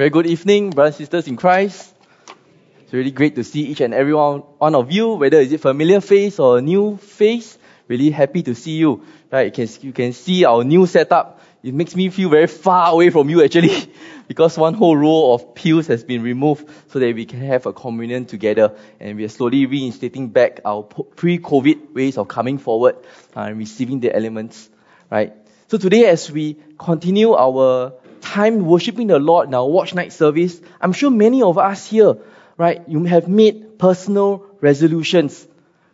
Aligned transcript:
Very 0.00 0.08
good 0.08 0.26
evening, 0.26 0.70
brothers 0.70 0.94
and 0.94 1.04
sisters 1.04 1.28
in 1.28 1.36
Christ. 1.36 1.94
It's 2.80 2.90
really 2.90 3.10
great 3.10 3.34
to 3.34 3.44
see 3.44 3.64
each 3.64 3.82
and 3.82 3.92
every 3.92 4.14
one, 4.14 4.38
one 4.56 4.74
of 4.74 4.90
you, 4.90 5.12
whether 5.16 5.38
is 5.38 5.52
it 5.52 5.60
familiar 5.60 6.00
face 6.00 6.38
or 6.38 6.56
a 6.56 6.62
new 6.62 6.96
face. 6.96 7.58
Really 7.86 8.08
happy 8.08 8.42
to 8.44 8.54
see 8.54 8.78
you. 8.78 9.04
Right, 9.30 9.44
you 9.44 9.52
can, 9.52 9.68
you 9.82 9.92
can 9.92 10.14
see 10.14 10.46
our 10.46 10.64
new 10.64 10.86
setup. 10.86 11.42
It 11.62 11.74
makes 11.74 11.94
me 11.94 12.08
feel 12.08 12.30
very 12.30 12.46
far 12.46 12.90
away 12.90 13.10
from 13.10 13.28
you 13.28 13.44
actually, 13.44 13.92
because 14.26 14.56
one 14.56 14.72
whole 14.72 14.96
row 14.96 15.34
of 15.34 15.54
pews 15.54 15.88
has 15.88 16.02
been 16.02 16.22
removed 16.22 16.66
so 16.88 16.98
that 16.98 17.14
we 17.14 17.26
can 17.26 17.40
have 17.40 17.66
a 17.66 17.74
communion 17.74 18.24
together. 18.24 18.74
And 19.00 19.18
we 19.18 19.24
are 19.24 19.28
slowly 19.28 19.66
reinstating 19.66 20.30
back 20.30 20.60
our 20.64 20.82
pre-COVID 20.82 21.92
ways 21.92 22.16
of 22.16 22.26
coming 22.26 22.56
forward 22.56 22.96
uh, 23.36 23.40
and 23.40 23.58
receiving 23.58 24.00
the 24.00 24.16
elements. 24.16 24.70
Right. 25.10 25.34
So 25.68 25.76
today, 25.76 26.06
as 26.06 26.32
we 26.32 26.56
continue 26.78 27.34
our 27.34 27.92
time 28.20 28.64
worshiping 28.66 29.08
the 29.08 29.18
Lord 29.18 29.48
in 29.48 29.54
our 29.54 29.68
watch 29.68 29.94
night 29.94 30.12
service, 30.12 30.60
I'm 30.80 30.92
sure 30.92 31.10
many 31.10 31.42
of 31.42 31.58
us 31.58 31.86
here, 31.88 32.16
right, 32.56 32.82
you 32.88 33.04
have 33.04 33.28
made 33.28 33.78
personal 33.78 34.46
resolutions. 34.60 35.46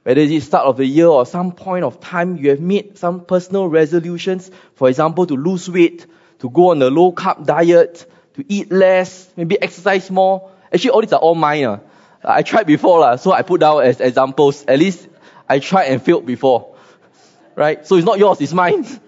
Whether 0.02 0.20
it 0.20 0.30
is 0.30 0.44
start 0.44 0.66
of 0.66 0.76
the 0.76 0.86
year 0.86 1.08
or 1.08 1.26
some 1.26 1.52
point 1.52 1.84
of 1.84 2.00
time, 2.00 2.36
you 2.36 2.50
have 2.50 2.60
made 2.60 2.96
some 2.96 3.24
personal 3.24 3.68
resolutions. 3.68 4.50
For 4.74 4.88
example, 4.88 5.26
to 5.26 5.34
lose 5.34 5.68
weight, 5.68 6.06
to 6.38 6.50
go 6.50 6.70
on 6.70 6.82
a 6.82 6.90
low 6.90 7.12
carb 7.12 7.44
diet, 7.44 8.08
to 8.34 8.44
eat 8.48 8.70
less, 8.70 9.28
maybe 9.36 9.60
exercise 9.60 10.10
more. 10.10 10.50
Actually, 10.72 10.90
all 10.90 11.00
these 11.00 11.12
are 11.12 11.20
all 11.20 11.34
mine. 11.34 11.64
Uh. 11.64 11.80
I 12.22 12.42
tried 12.42 12.66
before, 12.66 13.02
uh, 13.04 13.16
so 13.16 13.32
I 13.32 13.42
put 13.42 13.60
down 13.60 13.82
as 13.82 14.00
examples. 14.00 14.64
At 14.66 14.78
least 14.78 15.08
I 15.48 15.58
tried 15.58 15.86
and 15.86 16.02
failed 16.02 16.26
before. 16.26 16.76
Right? 17.54 17.86
So 17.86 17.96
it's 17.96 18.06
not 18.06 18.18
yours, 18.18 18.40
it's 18.40 18.52
mine. 18.52 18.86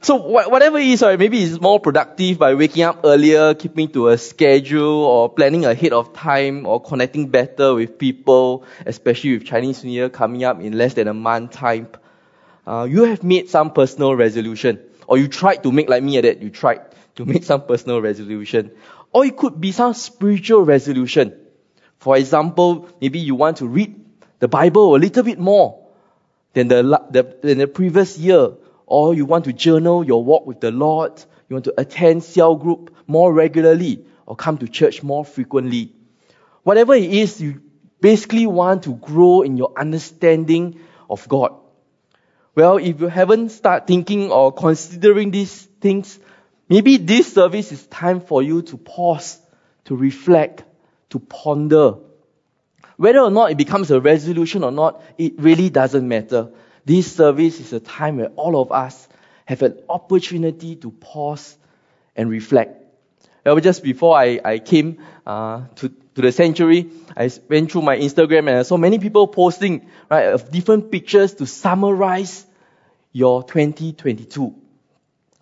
So 0.00 0.14
whatever 0.14 0.78
it 0.78 0.86
is, 0.86 1.02
right, 1.02 1.18
maybe 1.18 1.42
it's 1.42 1.60
more 1.60 1.80
productive 1.80 2.38
by 2.38 2.54
waking 2.54 2.84
up 2.84 3.00
earlier, 3.02 3.54
keeping 3.54 3.88
to 3.88 4.08
a 4.08 4.18
schedule, 4.18 5.04
or 5.04 5.28
planning 5.28 5.64
ahead 5.64 5.92
of 5.92 6.12
time, 6.12 6.66
or 6.66 6.80
connecting 6.80 7.28
better 7.28 7.74
with 7.74 7.98
people, 7.98 8.64
especially 8.86 9.32
with 9.36 9.44
Chinese 9.44 9.82
New 9.82 9.90
Year 9.90 10.08
coming 10.08 10.44
up 10.44 10.60
in 10.60 10.78
less 10.78 10.94
than 10.94 11.08
a 11.08 11.14
month 11.14 11.50
time. 11.50 11.88
Uh, 12.64 12.86
you 12.88 13.04
have 13.04 13.24
made 13.24 13.48
some 13.50 13.72
personal 13.72 14.14
resolution, 14.14 14.78
or 15.08 15.18
you 15.18 15.26
tried 15.26 15.64
to 15.64 15.72
make 15.72 15.88
like 15.88 16.04
me 16.04 16.16
at 16.16 16.22
that. 16.22 16.42
You 16.42 16.50
tried 16.50 16.82
to 17.16 17.24
make 17.24 17.42
some 17.42 17.62
personal 17.62 18.00
resolution, 18.00 18.70
or 19.12 19.24
it 19.24 19.36
could 19.36 19.60
be 19.60 19.72
some 19.72 19.94
spiritual 19.94 20.62
resolution. 20.62 21.34
For 21.98 22.16
example, 22.16 22.88
maybe 23.00 23.18
you 23.18 23.34
want 23.34 23.56
to 23.56 23.66
read 23.66 23.98
the 24.38 24.46
Bible 24.46 24.94
a 24.94 24.98
little 24.98 25.24
bit 25.24 25.40
more 25.40 25.88
than 26.52 26.68
the, 26.68 26.82
the, 27.10 27.36
than 27.42 27.58
the 27.58 27.66
previous 27.66 28.16
year 28.16 28.52
or 28.88 29.14
you 29.14 29.24
want 29.24 29.44
to 29.44 29.52
journal 29.52 30.04
your 30.04 30.24
walk 30.24 30.46
with 30.46 30.60
the 30.60 30.70
Lord, 30.70 31.22
you 31.48 31.54
want 31.54 31.64
to 31.66 31.74
attend 31.78 32.24
cell 32.24 32.56
group 32.56 32.94
more 33.06 33.32
regularly, 33.32 34.04
or 34.26 34.36
come 34.36 34.58
to 34.58 34.68
church 34.68 35.02
more 35.02 35.24
frequently. 35.24 35.92
Whatever 36.62 36.94
it 36.94 37.10
is, 37.10 37.40
you 37.40 37.62
basically 38.00 38.46
want 38.46 38.84
to 38.84 38.94
grow 38.94 39.42
in 39.42 39.56
your 39.56 39.72
understanding 39.76 40.80
of 41.08 41.26
God. 41.28 41.54
Well, 42.54 42.76
if 42.78 43.00
you 43.00 43.06
haven't 43.08 43.50
started 43.50 43.86
thinking 43.86 44.30
or 44.30 44.52
considering 44.52 45.30
these 45.30 45.62
things, 45.80 46.18
maybe 46.68 46.96
this 46.96 47.32
service 47.32 47.72
is 47.72 47.86
time 47.86 48.20
for 48.20 48.42
you 48.42 48.62
to 48.62 48.76
pause, 48.76 49.38
to 49.84 49.96
reflect, 49.96 50.64
to 51.10 51.18
ponder. 51.18 51.94
Whether 52.96 53.20
or 53.20 53.30
not 53.30 53.52
it 53.52 53.58
becomes 53.58 53.90
a 53.90 54.00
resolution 54.00 54.64
or 54.64 54.72
not, 54.72 55.02
it 55.16 55.34
really 55.38 55.70
doesn't 55.70 56.06
matter. 56.06 56.50
This 56.88 57.14
service 57.14 57.60
is 57.60 57.74
a 57.74 57.80
time 57.80 58.16
where 58.16 58.28
all 58.28 58.58
of 58.58 58.72
us 58.72 59.08
have 59.44 59.60
an 59.60 59.76
opportunity 59.90 60.74
to 60.76 60.90
pause 60.90 61.54
and 62.16 62.30
reflect. 62.30 62.82
Well, 63.44 63.60
just 63.60 63.82
before 63.82 64.16
I, 64.16 64.40
I 64.42 64.58
came 64.58 64.96
uh, 65.26 65.66
to, 65.76 65.90
to 65.90 66.22
the 66.22 66.32
sanctuary, 66.32 66.90
I 67.14 67.30
went 67.50 67.70
through 67.70 67.82
my 67.82 67.98
Instagram 67.98 68.48
and 68.48 68.56
I 68.60 68.62
saw 68.62 68.78
many 68.78 68.98
people 68.98 69.28
posting 69.28 69.86
right, 70.10 70.32
of 70.32 70.50
different 70.50 70.90
pictures 70.90 71.34
to 71.34 71.46
summarize 71.46 72.46
your 73.12 73.42
2022. 73.42 74.54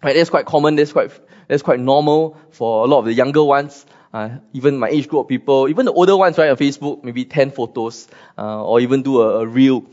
Right, 0.03 0.17
that's 0.17 0.31
quite 0.31 0.47
common, 0.47 0.75
that's 0.75 0.93
quite, 0.93 1.12
that's 1.47 1.62
quite 1.62 1.79
normal 1.79 2.37
for 2.51 2.85
a 2.85 2.89
lot 2.89 2.99
of 2.99 3.05
the 3.05 3.15
younger 3.15 3.45
ones. 3.45 3.87
Uh, 4.12 4.31
even 4.53 4.79
my 4.79 4.89
age 4.89 5.06
group 5.06 5.27
of 5.27 5.29
people, 5.29 5.69
even 5.69 5.87
the 5.87 5.93
older 5.93 6.17
ones, 6.17 6.39
right, 6.39 6.51
on 6.51 6.56
Facebook, 6.56 7.05
maybe 7.05 7.25
10 7.25 7.53
photos, 7.53 8.09
uh, 8.37 8.65
or 8.65 8.81
even 8.81 9.03
do 9.03 9.21
a, 9.21 9.43
a 9.43 9.47
reel, 9.47 9.85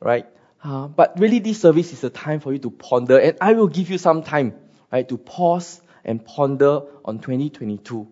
right? 0.00 0.26
Uh, 0.62 0.88
but 0.88 1.18
really, 1.18 1.38
this 1.38 1.60
service 1.60 1.92
is 1.92 2.02
a 2.04 2.10
time 2.10 2.40
for 2.40 2.52
you 2.52 2.58
to 2.58 2.70
ponder, 2.70 3.18
and 3.18 3.36
I 3.40 3.52
will 3.52 3.68
give 3.68 3.90
you 3.90 3.98
some 3.98 4.22
time, 4.22 4.54
right, 4.90 5.08
to 5.08 5.16
pause 5.16 5.80
and 6.04 6.24
ponder 6.24 6.82
on 7.04 7.18
2022, 7.18 8.08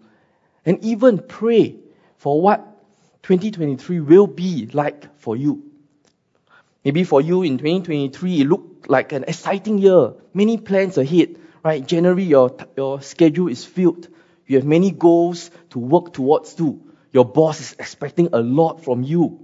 and 0.65 0.85
even 0.85 1.19
pray 1.19 1.77
for 2.19 2.41
what 2.41 2.61
2023 3.23 4.01
will 4.01 4.27
be 4.27 4.69
like 4.73 5.19
for 5.19 5.37
you. 5.37 5.71
Maybe 6.85 7.05
for 7.05 7.21
you 7.21 7.43
in 7.43 7.57
2023, 7.57 8.41
it 8.43 8.47
looked 8.47 8.91
like 8.91 9.13
an 9.13 9.25
exciting 9.25 9.79
year, 9.79 10.13
many 10.35 10.59
plans 10.59 10.99
ahead, 10.99 11.37
right? 11.65 11.85
January, 11.85 12.25
your 12.25 12.55
your 12.77 13.01
schedule 13.01 13.49
is 13.49 13.65
filled. 13.65 14.09
You 14.47 14.57
have 14.59 14.67
many 14.67 14.91
goals 14.91 15.51
to 15.71 15.79
work 15.79 16.13
towards 16.13 16.55
too. 16.55 16.83
Your 17.13 17.25
boss 17.25 17.61
is 17.61 17.77
expecting 17.79 18.29
a 18.33 18.41
lot 18.41 18.85
from 18.85 19.03
you. 19.03 19.41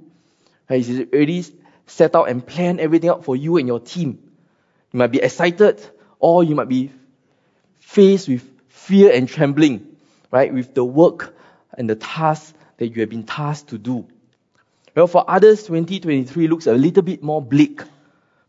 Right? 0.68 0.84
He's 0.84 1.00
already 1.00 1.44
set 1.90 2.14
out 2.14 2.28
and 2.28 2.46
plan 2.46 2.80
everything 2.80 3.10
out 3.10 3.24
for 3.24 3.36
you 3.36 3.56
and 3.56 3.66
your 3.66 3.80
team. 3.80 4.18
You 4.92 4.98
might 4.98 5.08
be 5.10 5.20
excited 5.20 5.84
or 6.18 6.44
you 6.44 6.54
might 6.54 6.68
be 6.68 6.90
faced 7.80 8.28
with 8.28 8.48
fear 8.68 9.12
and 9.12 9.28
trembling, 9.28 9.96
right? 10.30 10.52
With 10.52 10.74
the 10.74 10.84
work 10.84 11.34
and 11.76 11.90
the 11.90 11.96
task 11.96 12.54
that 12.78 12.88
you 12.88 13.00
have 13.00 13.10
been 13.10 13.24
tasked 13.24 13.70
to 13.70 13.78
do. 13.78 14.06
Well, 14.94 15.06
for 15.06 15.28
others, 15.28 15.64
2023 15.64 16.48
looks 16.48 16.66
a 16.66 16.74
little 16.74 17.02
bit 17.02 17.22
more 17.22 17.42
bleak. 17.42 17.82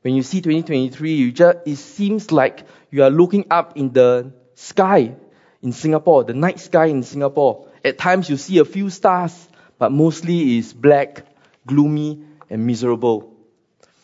When 0.02 0.16
you 0.16 0.24
see 0.24 0.42
2023, 0.42 1.14
you 1.14 1.32
just, 1.32 1.58
it 1.66 1.76
seems 1.76 2.32
like 2.32 2.66
you 2.90 3.04
are 3.04 3.10
looking 3.10 3.46
up 3.52 3.78
in 3.78 3.92
the 3.92 4.34
sky 4.56 5.16
in 5.62 5.72
Singapore, 5.72 6.24
the 6.24 6.34
night 6.34 6.60
sky 6.60 6.86
in 6.86 7.04
Singapore. 7.04 7.68
At 7.86 7.98
times 7.98 8.30
you 8.30 8.38
see 8.38 8.58
a 8.58 8.66
few 8.66 8.90
stars, 8.90 9.48
but 9.78 9.92
mostly 9.92 10.58
it's 10.58 10.74
black, 10.74 11.26
gloomy, 11.68 12.24
and 12.50 12.66
miserable. 12.66 13.31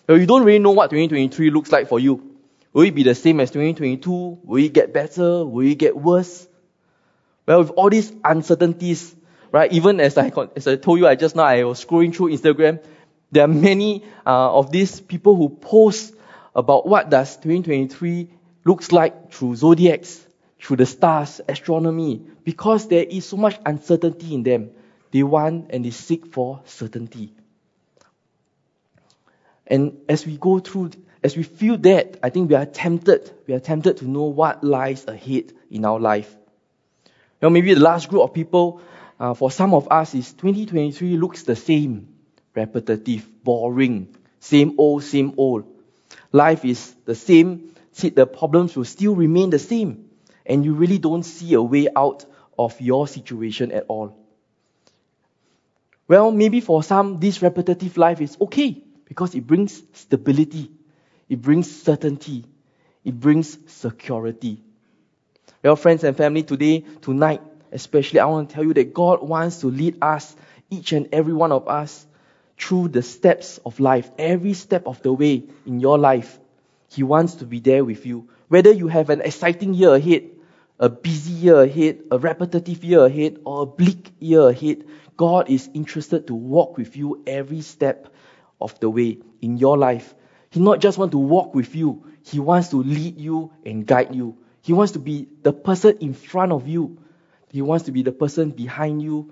Well, 0.08 0.18
you 0.18 0.26
don't 0.26 0.44
really 0.44 0.60
know 0.60 0.72
what 0.72 0.90
2023 0.90 1.50
looks 1.52 1.72
like 1.72 1.90
for 1.90 2.00
you. 2.00 2.38
Will 2.72 2.84
it 2.84 2.96
be 2.96 3.04
the 3.04 3.16
same 3.16 3.42
as 3.42 3.52
2022? 3.52 4.40
Will 4.44 4.64
it 4.64 4.72
get 4.72 4.94
better? 4.94 5.46
Will 5.46 5.68
it 5.68 5.78
get 5.78 5.98
worse? 5.98 6.48
Well, 7.46 7.60
with 7.60 7.72
all 7.72 7.90
these 7.90 8.14
uncertainties, 8.24 9.16
right, 9.52 9.72
even 9.74 10.00
as 10.00 10.18
I, 10.18 10.32
as 10.56 10.68
I 10.68 10.78
told 10.78 11.00
you 11.00 11.08
I 11.08 11.16
just 11.16 11.36
now, 11.36 11.44
I 11.44 11.64
was 11.64 11.84
scrolling 11.84 12.16
through 12.16 12.32
Instagram, 12.32 12.82
there 13.32 13.44
are 13.44 13.50
many 13.50 14.06
uh, 14.26 14.54
of 14.58 14.72
these 14.72 15.02
people 15.02 15.36
who 15.36 15.50
post 15.50 16.14
about 16.56 16.88
what 16.88 17.10
does 17.10 17.36
2023 17.36 18.30
looks 18.64 18.94
like 18.94 19.34
through 19.34 19.56
zodiacs, 19.58 20.26
through 20.60 20.78
the 20.78 20.86
stars, 20.86 21.42
astronomy, 21.50 22.22
because 22.46 22.88
there 22.88 23.04
is 23.04 23.26
so 23.26 23.36
much 23.36 23.60
uncertainty 23.66 24.34
in 24.34 24.44
them. 24.44 24.72
They 25.12 25.24
want 25.24 25.72
and 25.72 25.84
they 25.84 25.92
seek 25.92 26.28
for 26.28 26.62
certainty. 26.66 27.34
And 29.68 29.98
as 30.08 30.26
we 30.26 30.38
go 30.38 30.60
through, 30.60 30.92
as 31.24 31.36
we 31.36 31.44
feel 31.44 31.78
that, 31.80 32.18
I 32.24 32.30
think 32.30 32.50
we 32.50 32.56
are 32.56 32.66
tempted, 32.66 33.32
we 33.48 33.54
are 33.54 33.60
tempted 33.60 33.98
to 33.98 34.08
know 34.08 34.24
what 34.24 34.64
lies 34.64 35.06
ahead 35.06 35.52
in 35.70 35.84
our 35.84 36.00
life. 36.00 36.34
Well, 37.42 37.52
maybe 37.52 37.74
the 37.74 37.82
last 37.82 38.10
group 38.10 38.24
of 38.24 38.34
people, 38.34 38.82
uh, 39.20 39.34
for 39.34 39.52
some 39.52 39.74
of 39.74 39.92
us, 39.92 40.16
is 40.16 40.34
2023 40.34 41.18
looks 41.18 41.44
the 41.44 41.56
same, 41.56 42.08
repetitive, 42.56 43.28
boring, 43.44 44.16
same 44.40 44.76
old, 44.78 45.04
same 45.04 45.34
old. 45.38 45.66
Life 46.32 46.64
is 46.64 46.96
the 47.06 47.16
same, 47.16 47.74
the 48.02 48.26
problems 48.26 48.76
will 48.76 48.86
still 48.86 49.16
remain 49.16 49.50
the 49.50 49.60
same, 49.60 50.10
and 50.46 50.64
you 50.64 50.74
really 50.74 50.98
don't 50.98 51.24
see 51.24 51.54
a 51.54 51.62
way 51.62 51.88
out 51.94 52.26
of 52.58 52.80
your 52.80 53.08
situation 53.08 53.72
at 53.72 53.86
all. 53.88 54.18
Well, 56.08 56.32
maybe 56.32 56.62
for 56.62 56.84
some, 56.84 57.20
this 57.20 57.42
repetitive 57.42 57.98
life 57.98 58.22
is 58.22 58.38
okay 58.40 58.84
because 59.08 59.36
it 59.36 59.48
brings 59.48 59.82
stability, 59.94 60.70
it 61.30 61.42
brings 61.42 61.70
certainty, 61.84 62.46
it 63.04 63.20
brings 63.20 63.58
security. 63.72 64.64
Well, 65.64 65.76
friends 65.76 66.04
and 66.04 66.16
family, 66.16 66.44
today, 66.44 66.84
tonight, 67.02 67.42
especially, 67.72 68.20
I 68.20 68.26
want 68.26 68.50
to 68.50 68.56
tell 68.56 68.64
you 68.64 68.74
that 68.74 68.94
God 68.94 69.22
wants 69.28 69.62
to 69.62 69.68
lead 69.68 69.98
us, 70.02 70.36
each 70.70 70.92
and 70.92 71.10
every 71.12 71.34
one 71.34 71.52
of 71.52 71.68
us, 71.68 72.06
through 72.60 72.90
the 72.90 73.02
steps 73.02 73.60
of 73.66 73.80
life, 73.80 74.10
every 74.18 74.54
step 74.54 74.88
of 74.88 75.02
the 75.02 75.14
way 75.14 75.44
in 75.66 75.80
your 75.80 75.98
life. 75.98 76.40
He 76.90 77.04
wants 77.04 77.36
to 77.36 77.46
be 77.46 77.60
there 77.60 77.84
with 77.84 78.06
you. 78.06 78.30
Whether 78.48 78.72
you 78.72 78.88
have 78.88 79.10
an 79.10 79.22
exciting 79.22 79.74
year 79.74 79.96
ahead, 79.96 80.30
a 80.80 80.90
busy 80.90 81.34
year 81.34 81.62
ahead, 81.62 82.04
a 82.12 82.18
repetitive 82.18 82.84
year 82.84 83.06
ahead, 83.06 83.40
or 83.46 83.64
a 83.64 83.66
bleak 83.66 84.12
year 84.20 84.50
ahead, 84.50 84.86
God 85.16 85.50
is 85.50 85.70
interested 85.74 86.28
to 86.28 86.36
walk 86.36 86.78
with 86.78 86.96
you 86.96 87.24
every 87.26 87.62
step 87.62 88.14
of 88.60 88.80
the 88.80 88.90
way 88.90 89.20
in 89.42 89.58
your 89.58 89.78
life. 89.78 90.14
He 90.50 90.60
not 90.60 90.80
just 90.80 90.98
want 90.98 91.12
to 91.12 91.18
walk 91.18 91.54
with 91.54 91.76
you, 91.76 92.06
he 92.24 92.40
wants 92.40 92.70
to 92.70 92.78
lead 92.78 93.20
you 93.20 93.52
and 93.66 93.86
guide 93.86 94.14
you. 94.16 94.38
He 94.62 94.74
wants 94.74 94.94
to 94.94 95.00
be 95.00 95.28
the 95.44 95.54
person 95.54 95.98
in 96.00 96.14
front 96.14 96.52
of 96.52 96.68
you 96.68 96.98
He 97.52 97.62
wants 97.62 97.86
to 97.86 97.92
be 97.92 98.04
the 98.04 98.12
person 98.12 98.52
behind 98.52 99.02
you 99.02 99.32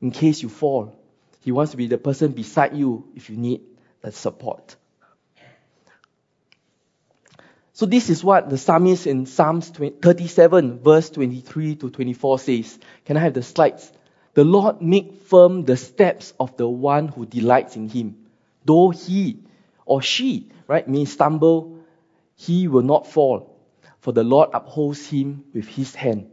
in 0.00 0.10
case 0.10 0.42
you 0.42 0.48
fall. 0.48 0.98
He 1.40 1.52
wants 1.52 1.72
to 1.72 1.76
be 1.76 1.86
the 1.86 1.98
person 1.98 2.32
beside 2.32 2.76
you 2.76 3.08
if 3.14 3.30
you 3.30 3.36
need 3.36 3.62
that 4.02 4.14
support. 4.14 4.76
So 7.72 7.84
this 7.84 8.08
is 8.08 8.24
what 8.24 8.48
the 8.48 8.56
psalmist 8.56 9.06
in 9.06 9.26
Psalms 9.26 9.68
37 9.68 10.78
verse 10.80 11.10
23 11.10 11.76
to 11.76 11.90
24 11.90 12.38
says. 12.38 12.78
Can 13.04 13.16
I 13.16 13.20
have 13.20 13.34
the 13.34 13.42
slides? 13.42 13.92
The 14.32 14.44
Lord 14.44 14.80
make 14.80 15.14
firm 15.14 15.64
the 15.64 15.76
steps 15.76 16.32
of 16.40 16.56
the 16.56 16.68
one 16.68 17.08
who 17.08 17.26
delights 17.26 17.76
in 17.76 17.88
him. 17.88 18.25
Though 18.66 18.90
he 18.90 19.38
or 19.84 20.02
she, 20.02 20.48
right, 20.66 20.86
may 20.86 21.04
stumble, 21.04 21.78
he 22.34 22.68
will 22.68 22.82
not 22.82 23.06
fall, 23.06 23.56
for 24.00 24.12
the 24.12 24.24
Lord 24.24 24.50
upholds 24.52 25.06
him 25.06 25.44
with 25.54 25.68
his 25.68 25.94
hand. 25.94 26.30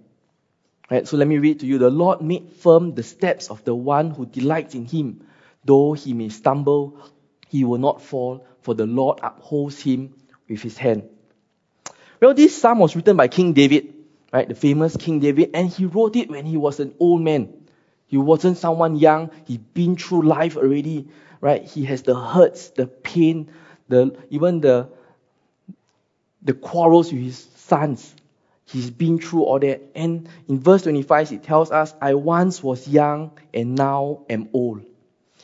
Right, 0.90 1.08
so 1.08 1.16
let 1.16 1.28
me 1.28 1.38
read 1.38 1.62
to 1.62 1.66
you. 1.66 1.78
The 1.78 1.90
Lord 1.90 2.22
made 2.22 2.52
firm 2.52 2.94
the 2.94 3.04
steps 3.04 3.50
of 3.50 3.64
the 3.64 3.74
one 3.74 4.12
who 4.12 4.26
delights 4.26 4.76
in 4.76 4.86
him. 4.86 5.26
Though 5.64 5.94
he 5.94 6.14
may 6.14 6.30
stumble, 6.30 6.98
he 7.48 7.64
will 7.64 7.78
not 7.78 8.02
fall, 8.02 8.46
for 8.62 8.74
the 8.74 8.86
Lord 8.86 9.20
upholds 9.24 9.80
him 9.82 10.14
with 10.50 10.62
his 10.62 10.78
hand. 10.78 11.04
Well, 12.20 12.34
this 12.34 12.60
psalm 12.60 12.80
was 12.80 12.96
written 12.96 13.16
by 13.16 13.28
King 13.28 13.54
David, 13.54 13.94
right? 14.32 14.48
The 14.48 14.56
famous 14.56 14.98
King 14.98 15.20
David, 15.20 15.52
and 15.54 15.70
he 15.70 15.86
wrote 15.86 16.16
it 16.16 16.30
when 16.30 16.46
he 16.46 16.58
was 16.58 16.80
an 16.80 16.96
old 17.00 17.22
man. 17.22 17.63
He 18.14 18.18
wasn't 18.18 18.60
someone 18.60 18.96
young. 18.96 19.32
He'd 19.48 19.74
been 19.74 19.96
through 19.96 20.22
life 20.22 20.56
already, 20.56 21.08
right? 21.42 21.66
He 21.66 21.86
has 21.86 22.04
the 22.04 22.14
hurts, 22.14 22.70
the 22.70 22.86
pain, 22.86 23.50
the 23.90 24.16
even 24.30 24.62
the 24.62 24.90
the 26.44 26.54
quarrels 26.54 27.12
with 27.12 27.24
his 27.24 27.40
sons. 27.56 28.14
He's 28.66 28.92
been 28.92 29.18
through 29.18 29.46
all 29.46 29.58
that. 29.58 29.82
And 29.96 30.30
in 30.48 30.60
verse 30.60 30.84
25, 30.84 31.32
it 31.32 31.42
tells 31.42 31.72
us, 31.72 31.96
I 32.00 32.14
once 32.14 32.62
was 32.62 32.88
young 32.88 33.32
and 33.52 33.74
now 33.74 34.26
am 34.30 34.50
old. 34.54 34.86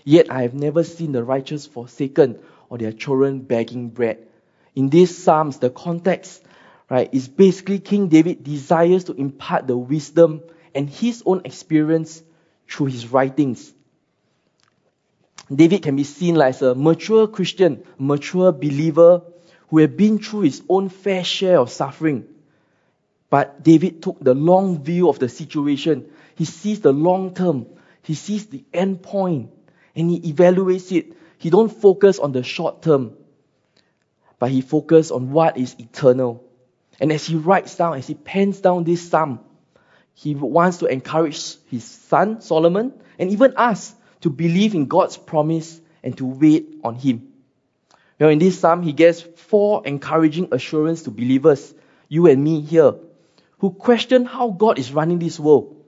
Yet 0.04 0.32
I 0.32 0.44
have 0.44 0.54
never 0.54 0.84
seen 0.84 1.12
the 1.12 1.24
righteous 1.24 1.66
forsaken 1.66 2.38
or 2.70 2.78
their 2.78 2.92
children 2.92 3.40
begging 3.40 3.90
bread. 3.90 4.28
In 4.76 4.90
these 4.90 5.18
Psalms, 5.18 5.58
the 5.58 5.72
context 5.72 6.44
right, 6.88 7.10
is 7.12 7.30
basically 7.30 7.80
King 7.80 8.10
David 8.10 8.44
desires 8.44 9.06
to 9.06 9.14
impart 9.14 9.66
the 9.66 9.76
wisdom 9.76 10.44
and 10.76 10.88
his 10.88 11.24
own 11.26 11.42
experience 11.46 12.22
through 12.70 12.88
his 12.88 13.08
writings. 13.12 13.74
David 15.54 15.82
can 15.82 15.96
be 15.96 16.04
seen 16.04 16.40
as 16.40 16.62
a 16.62 16.76
mature 16.76 17.28
Christian, 17.28 17.84
mature 17.98 18.52
believer 18.52 19.24
who 19.70 19.80
had 19.80 19.98
been 19.98 20.20
through 20.20 20.42
his 20.42 20.62
own 20.70 20.90
fair 20.90 21.24
share 21.24 21.60
of 21.60 21.72
suffering. 21.72 22.26
But 23.30 23.64
David 23.64 24.02
took 24.02 24.20
the 24.20 24.34
long 24.34 24.84
view 24.84 25.10
of 25.10 25.20
the 25.20 25.30
situation. 25.30 26.12
He 26.36 26.46
sees 26.46 26.82
the 26.82 26.92
long 26.92 27.34
term. 27.34 27.68
He 28.04 28.14
sees 28.14 28.46
the 28.48 28.64
end 28.74 29.02
point 29.02 29.52
and 29.96 30.10
he 30.10 30.34
evaluates 30.34 30.96
it. 30.96 31.14
He 31.38 31.50
don't 31.50 31.70
focus 31.70 32.20
on 32.20 32.32
the 32.32 32.44
short 32.44 32.82
term, 32.82 33.14
but 34.40 34.52
he 34.52 34.62
focuses 34.62 35.12
on 35.12 35.32
what 35.32 35.58
is 35.58 35.76
eternal. 35.80 36.44
And 37.00 37.12
as 37.12 37.26
he 37.26 37.36
writes 37.36 37.76
down, 37.76 37.98
as 37.98 38.08
he 38.08 38.14
pens 38.14 38.60
down 38.60 38.84
this 38.84 39.10
psalm, 39.10 39.40
he 40.22 40.36
wants 40.36 40.80
to 40.80 40.86
encourage 40.88 41.56
his 41.68 41.86
son 41.86 42.42
Solomon 42.42 42.92
and 43.18 43.32
even 43.32 43.54
us 43.56 43.96
to 44.20 44.30
believe 44.30 44.76
in 44.76 44.88
God's 44.88 45.16
promise 45.16 45.80
and 46.04 46.18
to 46.18 46.26
wait 46.26 46.82
on 46.84 46.96
him. 46.96 47.32
Well, 48.20 48.30
in 48.30 48.38
this 48.38 48.60
psalm, 48.60 48.84
he 48.84 48.92
gives 48.92 49.22
four 49.22 49.82
encouraging 49.88 50.50
assurance 50.52 51.04
to 51.04 51.12
believers, 51.12 51.74
you 52.10 52.28
and 52.28 52.44
me 52.44 52.60
here, 52.60 52.96
who 53.60 53.72
question 53.72 54.26
how 54.26 54.50
God 54.50 54.78
is 54.78 54.92
running 54.92 55.20
this 55.20 55.40
world. 55.40 55.86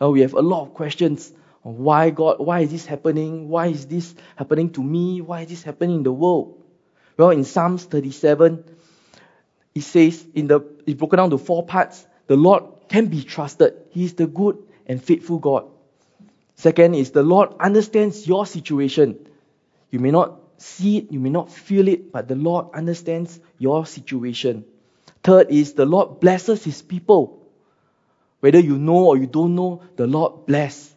Well, 0.00 0.12
we 0.12 0.22
have 0.22 0.32
a 0.32 0.40
lot 0.40 0.62
of 0.62 0.72
questions 0.72 1.30
on 1.62 1.76
why 1.76 2.08
God, 2.08 2.38
why 2.38 2.60
is 2.60 2.70
this 2.70 2.86
happening? 2.86 3.50
Why 3.50 3.66
is 3.66 3.86
this 3.86 4.14
happening 4.36 4.70
to 4.72 4.82
me? 4.82 5.20
Why 5.20 5.42
is 5.42 5.50
this 5.50 5.62
happening 5.62 5.96
in 5.96 6.02
the 6.04 6.12
world? 6.12 6.58
Well, 7.18 7.30
in 7.30 7.44
Psalms 7.44 7.84
37, 7.84 8.64
it 9.74 9.82
says 9.82 10.24
in 10.34 10.46
the 10.46 10.60
it's 10.86 10.98
broken 10.98 11.18
down 11.18 11.30
to 11.30 11.38
four 11.38 11.66
parts. 11.66 12.06
The 12.28 12.36
Lord 12.36 12.77
can 12.88 13.06
be 13.06 13.22
trusted. 13.22 13.74
He 13.90 14.04
is 14.04 14.14
the 14.14 14.26
good 14.26 14.58
and 14.86 15.02
faithful 15.02 15.38
God. 15.38 15.66
Second 16.56 16.94
is 16.94 17.12
the 17.12 17.22
Lord 17.22 17.54
understands 17.60 18.26
your 18.26 18.46
situation. 18.46 19.28
You 19.90 20.00
may 20.00 20.10
not 20.10 20.40
see 20.58 20.98
it, 20.98 21.12
you 21.12 21.20
may 21.20 21.30
not 21.30 21.52
feel 21.52 21.86
it, 21.88 22.10
but 22.12 22.28
the 22.28 22.34
Lord 22.34 22.66
understands 22.74 23.38
your 23.58 23.86
situation. 23.86 24.64
Third 25.22 25.50
is 25.50 25.74
the 25.74 25.86
Lord 25.86 26.20
blesses 26.20 26.64
his 26.64 26.82
people. 26.82 27.46
Whether 28.40 28.60
you 28.60 28.78
know 28.78 29.06
or 29.06 29.16
you 29.16 29.26
don't 29.26 29.54
know, 29.54 29.82
the 29.96 30.06
Lord 30.06 30.46
bless. 30.46 30.94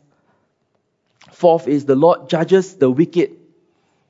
Fourth 1.32 1.68
is 1.68 1.86
the 1.86 1.96
Lord 1.96 2.30
judges 2.30 2.76
the 2.76 2.90
wicked. 2.90 3.38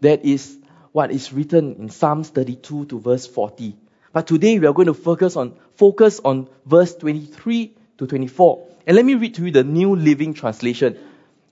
That 0.02 0.26
is 0.26 0.58
what 0.92 1.12
is 1.12 1.32
written 1.32 1.76
in 1.76 1.90
Psalms 1.90 2.30
32 2.30 2.86
to 2.86 3.00
verse 3.00 3.26
40. 3.28 3.78
But 4.14 4.28
today 4.28 4.60
we 4.60 4.68
are 4.68 4.74
going 4.74 4.88
to 4.88 4.94
focus 4.94 5.36
on 5.36 5.56
focus 5.76 6.20
on 6.24 6.50
verse 6.66 6.96
23 6.96 7.76
to 7.98 8.08
24. 8.08 8.68
And 8.88 8.96
let 8.96 9.06
me 9.06 9.16
read 9.16 9.36
to 9.36 9.46
you 9.46 9.52
the 9.52 9.64
New 9.64 9.96
Living 9.96 10.34
Translation. 10.34 10.98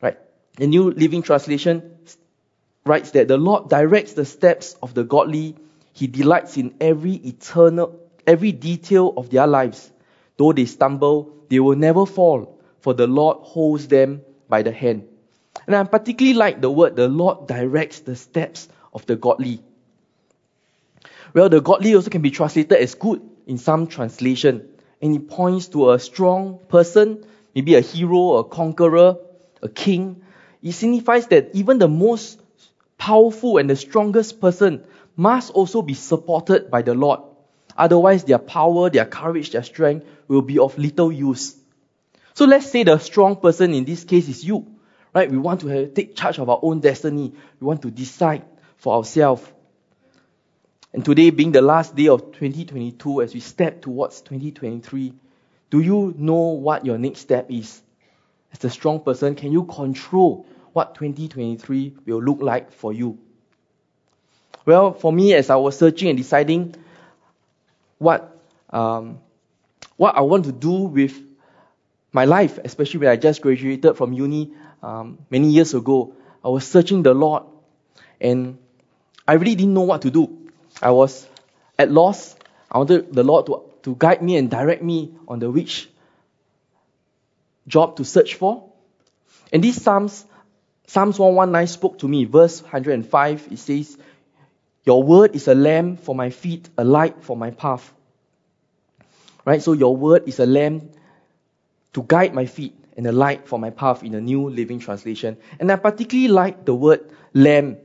Right? 0.01 0.17
The 0.55 0.67
New 0.67 0.91
Living 0.91 1.21
Translation 1.21 1.97
writes 2.85 3.11
that 3.11 3.27
the 3.27 3.37
Lord 3.37 3.69
directs 3.69 4.13
the 4.13 4.25
steps 4.25 4.75
of 4.81 4.93
the 4.93 5.03
godly. 5.03 5.55
He 5.93 6.07
delights 6.07 6.57
in 6.57 6.75
every 6.81 7.13
eternal 7.13 7.99
every 8.29 8.51
detail 8.51 9.13
of 9.17 9.29
their 9.29 9.47
lives. 9.47 9.91
Though 10.37 10.53
they 10.53 10.65
stumble, 10.65 11.33
they 11.49 11.59
will 11.59 11.75
never 11.75 12.05
fall, 12.05 12.59
for 12.79 12.93
the 12.93 13.07
Lord 13.07 13.37
holds 13.41 13.87
them 13.87 14.21
by 14.47 14.61
the 14.61 14.71
hand. 14.71 15.07
And 15.65 15.75
I 15.75 15.83
particularly 15.83 16.37
like 16.37 16.61
the 16.61 16.69
word 16.69 16.95
the 16.95 17.07
Lord 17.07 17.47
directs 17.47 18.01
the 18.01 18.15
steps 18.15 18.69
of 18.93 19.05
the 19.05 19.15
godly. 19.15 19.61
Well, 21.33 21.49
the 21.49 21.61
godly 21.61 21.95
also 21.95 22.09
can 22.09 22.21
be 22.21 22.31
translated 22.31 22.77
as 22.77 22.95
good 22.95 23.21
in 23.45 23.57
some 23.57 23.87
translation. 23.87 24.69
And 25.01 25.15
it 25.15 25.29
points 25.29 25.67
to 25.69 25.91
a 25.91 25.99
strong 25.99 26.59
person, 26.67 27.25
maybe 27.55 27.75
a 27.75 27.81
hero, 27.81 28.37
a 28.37 28.43
conqueror, 28.43 29.17
a 29.61 29.69
king. 29.69 30.23
It 30.61 30.73
signifies 30.73 31.27
that 31.27 31.51
even 31.53 31.79
the 31.79 31.87
most 31.87 32.41
powerful 32.97 33.57
and 33.57 33.69
the 33.69 33.75
strongest 33.75 34.41
person 34.41 34.83
must 35.15 35.51
also 35.51 35.81
be 35.81 35.93
supported 35.93 36.69
by 36.69 36.81
the 36.81 36.93
Lord. 36.93 37.21
Otherwise, 37.77 38.25
their 38.25 38.39
power, 38.39 38.89
their 38.89 39.05
courage, 39.05 39.51
their 39.51 39.63
strength 39.63 40.05
will 40.27 40.41
be 40.41 40.59
of 40.59 40.77
little 40.77 41.11
use. 41.11 41.55
So 42.33 42.45
let's 42.45 42.69
say 42.69 42.83
the 42.83 42.97
strong 42.99 43.37
person 43.37 43.73
in 43.73 43.85
this 43.85 44.03
case 44.03 44.27
is 44.27 44.43
you, 44.43 44.67
right? 45.13 45.29
We 45.29 45.37
want 45.37 45.61
to 45.61 45.87
take 45.87 46.15
charge 46.15 46.39
of 46.39 46.49
our 46.49 46.59
own 46.61 46.81
destiny. 46.81 47.33
We 47.59 47.65
want 47.65 47.81
to 47.83 47.91
decide 47.91 48.43
for 48.77 48.95
ourselves. 48.95 49.43
And 50.93 51.05
today 51.05 51.29
being 51.29 51.51
the 51.51 51.61
last 51.61 51.95
day 51.95 52.07
of 52.07 52.31
2022, 52.31 53.21
as 53.21 53.33
we 53.33 53.39
step 53.39 53.81
towards 53.81 54.21
2023, 54.21 55.13
do 55.69 55.79
you 55.79 56.15
know 56.17 56.33
what 56.33 56.85
your 56.85 56.97
next 56.97 57.19
step 57.19 57.51
is? 57.51 57.81
As 58.51 58.63
a 58.63 58.69
strong 58.69 59.01
person, 59.01 59.35
can 59.35 59.51
you 59.51 59.65
control 59.65 60.47
what 60.73 60.95
2023 60.95 61.95
will 62.05 62.21
look 62.21 62.41
like 62.41 62.71
for 62.71 62.91
you? 62.91 63.19
Well, 64.65 64.93
for 64.93 65.13
me, 65.13 65.33
as 65.35 65.49
I 65.49 65.55
was 65.57 65.77
searching 65.77 66.09
and 66.09 66.17
deciding 66.17 66.75
what 67.99 68.35
um, 68.71 69.19
what 69.97 70.15
I 70.15 70.21
want 70.21 70.45
to 70.45 70.51
do 70.51 70.71
with 70.71 71.19
my 72.11 72.25
life, 72.25 72.57
especially 72.63 73.01
when 73.01 73.09
I 73.09 73.15
just 73.15 73.41
graduated 73.41 73.97
from 73.97 74.13
uni 74.13 74.53
um, 74.81 75.19
many 75.29 75.49
years 75.49 75.73
ago, 75.73 76.13
I 76.43 76.49
was 76.49 76.67
searching 76.67 77.03
the 77.03 77.13
Lord, 77.13 77.43
and 78.19 78.57
I 79.27 79.33
really 79.33 79.55
didn't 79.55 79.73
know 79.73 79.81
what 79.81 80.01
to 80.03 80.11
do. 80.11 80.38
I 80.81 80.91
was 80.91 81.27
at 81.77 81.91
loss. 81.91 82.35
I 82.71 82.77
wanted 82.77 83.13
the 83.13 83.23
Lord 83.23 83.45
to, 83.47 83.63
to 83.83 83.95
guide 83.95 84.21
me 84.21 84.37
and 84.37 84.49
direct 84.49 84.83
me 84.83 85.13
on 85.27 85.39
the 85.39 85.49
which 85.49 85.89
job 87.67 87.97
to 87.97 88.05
search 88.05 88.35
for. 88.35 88.69
And 89.51 89.63
these 89.63 89.81
Psalms, 89.81 90.25
Psalms 90.87 91.19
119 91.19 91.67
spoke 91.67 91.99
to 91.99 92.07
me. 92.07 92.25
Verse 92.25 92.61
105, 92.61 93.47
it 93.51 93.59
says, 93.59 93.97
Your 94.85 95.03
word 95.03 95.35
is 95.35 95.47
a 95.47 95.55
lamp 95.55 96.01
for 96.01 96.15
my 96.15 96.29
feet, 96.29 96.69
a 96.77 96.83
light 96.83 97.23
for 97.23 97.35
my 97.35 97.51
path. 97.51 97.93
Right? 99.45 99.61
So 99.61 99.73
your 99.73 99.95
word 99.95 100.27
is 100.27 100.39
a 100.39 100.45
lamp 100.45 100.95
to 101.93 102.03
guide 102.03 102.33
my 102.33 102.45
feet 102.45 102.75
and 102.95 103.07
a 103.07 103.11
light 103.11 103.47
for 103.47 103.57
my 103.57 103.69
path 103.69 104.03
in 104.03 104.11
the 104.11 104.21
New 104.21 104.49
Living 104.49 104.79
Translation. 104.79 105.37
And 105.59 105.71
I 105.71 105.77
particularly 105.77 106.27
like 106.27 106.65
the 106.65 106.75
word 106.75 107.11
lamp 107.33 107.79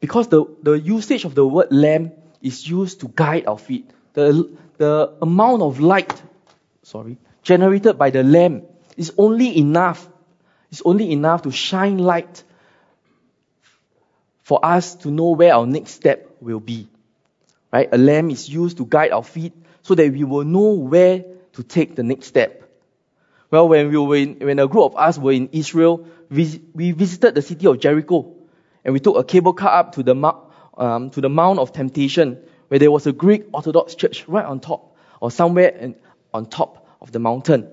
because 0.00 0.28
the, 0.28 0.44
the 0.62 0.72
usage 0.72 1.24
of 1.24 1.34
the 1.34 1.46
word 1.46 1.68
lamp 1.70 2.14
is 2.42 2.68
used 2.68 3.00
to 3.00 3.08
guide 3.08 3.46
our 3.46 3.58
feet. 3.58 3.90
The, 4.12 4.50
the 4.76 5.14
amount 5.22 5.62
of 5.62 5.80
light, 5.80 6.22
sorry, 6.82 7.18
generated 7.42 7.98
by 7.98 8.10
the 8.10 8.22
lamp 8.22 8.64
is 8.96 9.12
only 9.16 9.58
enough. 9.58 10.08
It's 10.70 10.82
only 10.84 11.12
enough 11.12 11.42
to 11.42 11.50
shine 11.50 11.98
light 11.98 12.42
for 14.42 14.64
us 14.64 14.94
to 14.96 15.10
know 15.10 15.30
where 15.30 15.54
our 15.54 15.66
next 15.66 15.92
step 15.92 16.36
will 16.40 16.60
be. 16.60 16.88
Right? 17.72 17.88
A 17.92 17.98
lamp 17.98 18.30
is 18.30 18.48
used 18.48 18.76
to 18.78 18.86
guide 18.86 19.10
our 19.10 19.24
feet 19.24 19.52
so 19.82 19.94
that 19.94 20.12
we 20.12 20.24
will 20.24 20.44
know 20.44 20.72
where 20.74 21.24
to 21.54 21.62
take 21.62 21.96
the 21.96 22.02
next 22.02 22.26
step. 22.26 22.62
Well, 23.50 23.68
when 23.68 23.90
we 23.90 23.98
were 23.98 24.16
in, 24.16 24.38
when 24.38 24.58
a 24.58 24.66
group 24.66 24.92
of 24.92 24.96
us 24.96 25.18
were 25.18 25.32
in 25.32 25.48
Israel, 25.52 26.06
we, 26.30 26.60
we 26.74 26.92
visited 26.92 27.34
the 27.34 27.42
city 27.42 27.66
of 27.66 27.80
Jericho, 27.80 28.35
and 28.86 28.92
we 28.92 29.00
took 29.00 29.16
a 29.16 29.24
cable 29.24 29.52
car 29.52 29.80
up 29.80 29.96
to 29.96 30.04
the 30.04 30.14
um, 30.78 31.10
to 31.10 31.20
the 31.20 31.28
Mount 31.28 31.58
of 31.58 31.72
Temptation, 31.72 32.38
where 32.68 32.78
there 32.78 32.90
was 32.90 33.04
a 33.08 33.12
Greek 33.12 33.46
Orthodox 33.52 33.96
church 33.96 34.28
right 34.28 34.44
on 34.44 34.60
top, 34.60 34.96
or 35.20 35.32
somewhere 35.32 35.70
in, 35.70 35.96
on 36.32 36.46
top 36.46 36.86
of 37.00 37.10
the 37.10 37.18
mountain. 37.18 37.68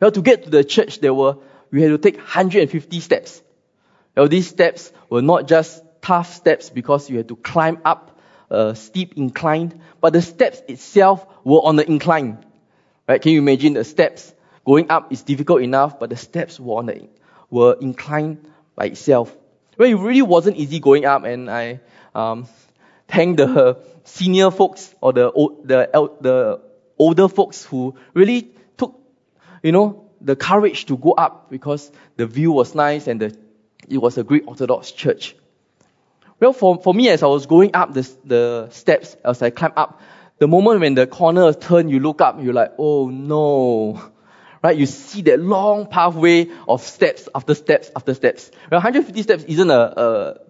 Well, 0.00 0.10
to 0.10 0.22
get 0.22 0.44
to 0.44 0.50
the 0.50 0.64
church, 0.64 1.00
there 1.00 1.12
were 1.12 1.36
we 1.70 1.82
had 1.82 1.88
to 1.88 1.98
take 1.98 2.16
150 2.16 3.00
steps. 3.00 3.42
Well, 4.16 4.28
these 4.28 4.48
steps 4.48 4.90
were 5.10 5.20
not 5.20 5.46
just 5.46 5.82
tough 6.00 6.32
steps 6.32 6.70
because 6.70 7.10
you 7.10 7.18
had 7.18 7.28
to 7.28 7.36
climb 7.36 7.82
up 7.84 8.18
a 8.48 8.74
steep 8.74 9.18
incline, 9.18 9.82
but 10.00 10.14
the 10.14 10.22
steps 10.22 10.62
itself 10.68 11.26
were 11.44 11.60
on 11.60 11.76
the 11.76 11.86
incline. 11.86 12.46
Right? 13.06 13.20
Can 13.20 13.32
you 13.32 13.40
imagine 13.40 13.74
the 13.74 13.84
steps 13.84 14.32
going 14.64 14.90
up 14.90 15.12
is 15.12 15.22
difficult 15.22 15.60
enough, 15.60 16.00
but 16.00 16.08
the 16.08 16.16
steps 16.16 16.58
were 16.58 16.78
on 16.78 16.86
the 16.86 17.08
were 17.50 17.76
inclined 17.78 18.50
by 18.74 18.86
itself. 18.86 19.36
Well, 19.78 19.88
it 19.88 19.94
really 19.94 20.22
wasn't 20.22 20.56
easy 20.56 20.80
going 20.80 21.04
up, 21.04 21.24
and 21.24 21.50
I 21.50 21.80
um, 22.14 22.46
thank 23.08 23.36
the 23.36 23.78
senior 24.04 24.50
folks 24.50 24.94
or 25.00 25.12
the 25.12 25.30
the 25.64 26.10
the 26.20 26.60
older 26.98 27.28
folks 27.28 27.64
who 27.64 27.94
really 28.14 28.50
took, 28.76 28.98
you 29.62 29.72
know, 29.72 30.10
the 30.20 30.36
courage 30.36 30.86
to 30.86 30.96
go 30.96 31.12
up 31.12 31.50
because 31.50 31.90
the 32.16 32.26
view 32.26 32.52
was 32.52 32.74
nice 32.74 33.06
and 33.06 33.20
the, 33.20 33.36
it 33.88 33.98
was 33.98 34.18
a 34.18 34.24
Greek 34.24 34.46
Orthodox 34.46 34.90
church. 34.92 35.36
Well, 36.40 36.52
for, 36.52 36.80
for 36.82 36.92
me, 36.94 37.08
as 37.08 37.22
I 37.22 37.26
was 37.26 37.46
going 37.46 37.70
up 37.74 37.94
the, 37.94 38.10
the 38.24 38.68
steps, 38.70 39.16
as 39.24 39.42
I 39.42 39.50
climbed 39.50 39.74
up, 39.76 40.00
the 40.38 40.48
moment 40.48 40.80
when 40.80 40.94
the 40.94 41.06
corner 41.06 41.52
turned, 41.52 41.90
you 41.90 42.00
look 42.00 42.20
up, 42.20 42.42
you're 42.42 42.52
like, 42.52 42.72
oh 42.78 43.08
no. 43.08 44.12
Right? 44.66 44.76
You 44.76 44.86
see 44.86 45.22
that 45.22 45.38
long 45.38 45.86
pathway 45.86 46.48
of 46.66 46.82
steps 46.82 47.28
after 47.32 47.54
steps 47.54 47.88
after 47.94 48.14
steps. 48.14 48.50
Well, 48.68 48.78
150 48.78 49.22
steps 49.22 49.44
isn't 49.44 49.70
a, 49.70 49.74
a, 49.74 50.40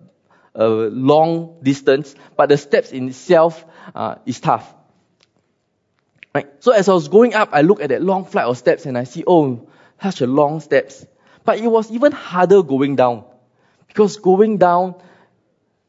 a 0.54 0.66
long 0.88 1.58
distance, 1.62 2.14
but 2.34 2.48
the 2.48 2.56
steps 2.56 2.92
in 2.92 3.10
itself 3.10 3.62
uh, 3.94 4.14
is 4.24 4.40
tough. 4.40 4.74
Right? 6.34 6.46
So 6.60 6.72
as 6.72 6.88
I 6.88 6.94
was 6.94 7.08
going 7.08 7.34
up, 7.34 7.50
I 7.52 7.60
look 7.60 7.82
at 7.82 7.90
that 7.90 8.00
long 8.00 8.24
flight 8.24 8.46
of 8.46 8.56
steps 8.56 8.86
and 8.86 8.96
I 8.96 9.04
see, 9.04 9.22
oh, 9.26 9.68
such 10.02 10.22
a 10.22 10.26
long 10.26 10.60
steps. 10.60 11.04
But 11.44 11.58
it 11.58 11.68
was 11.68 11.90
even 11.90 12.12
harder 12.12 12.62
going 12.62 12.96
down. 12.96 13.24
Because 13.88 14.16
going 14.16 14.56
down, 14.56 14.94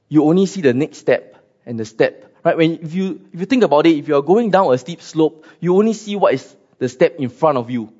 you 0.10 0.26
only 0.26 0.48
see 0.48 0.60
the 0.60 0.74
next 0.74 0.98
step 0.98 1.42
and 1.66 1.80
the 1.80 1.86
step. 1.86 2.36
Right? 2.44 2.58
When 2.58 2.80
if 2.84 2.94
you 2.94 3.22
if 3.32 3.40
you 3.40 3.46
think 3.46 3.64
about 3.64 3.86
it, 3.86 3.96
if 3.96 4.10
you 4.10 4.18
are 4.18 4.22
going 4.22 4.52
down 4.52 4.74
a 4.74 4.78
steep 4.78 5.02
slope, 5.02 5.46
you 5.62 5.78
only 5.78 5.94
see 5.94 6.18
what 6.18 6.34
is 6.34 6.54
the 6.78 6.90
step 6.90 7.16
in 7.20 7.30
front 7.30 7.58
of 7.58 7.72
you. 7.72 7.94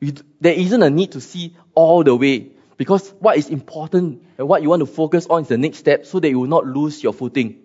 There 0.00 0.52
isn't 0.52 0.82
a 0.82 0.90
need 0.90 1.12
to 1.12 1.20
see 1.20 1.56
all 1.74 2.04
the 2.04 2.14
way. 2.14 2.50
Because 2.76 3.08
what 3.20 3.38
is 3.38 3.48
important 3.48 4.22
and 4.36 4.48
what 4.48 4.62
you 4.62 4.68
want 4.68 4.80
to 4.80 4.86
focus 4.86 5.26
on 5.28 5.42
is 5.42 5.48
the 5.48 5.56
next 5.56 5.78
step 5.78 6.04
so 6.04 6.20
that 6.20 6.28
you 6.28 6.40
will 6.40 6.48
not 6.48 6.66
lose 6.66 7.02
your 7.02 7.14
footing. 7.14 7.62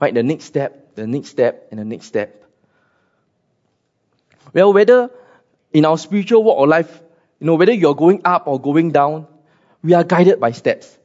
Right? 0.00 0.14
The 0.14 0.22
next 0.22 0.44
step, 0.44 0.94
the 0.94 1.06
next 1.06 1.28
step, 1.28 1.68
and 1.70 1.80
the 1.80 1.84
next 1.84 2.06
step. 2.06 2.44
Well, 4.52 4.72
whether 4.72 5.10
in 5.72 5.84
our 5.84 5.98
spiritual 5.98 6.44
walk 6.44 6.58
or 6.58 6.66
life, 6.66 7.00
you 7.38 7.46
know, 7.46 7.54
whether 7.54 7.72
you're 7.72 7.94
going 7.94 8.22
up 8.24 8.46
or 8.46 8.60
going 8.60 8.92
down, 8.92 9.26
we 9.82 9.94
are 9.94 10.04
guided 10.04 10.40
by 10.40 10.52
steps. 10.52 10.98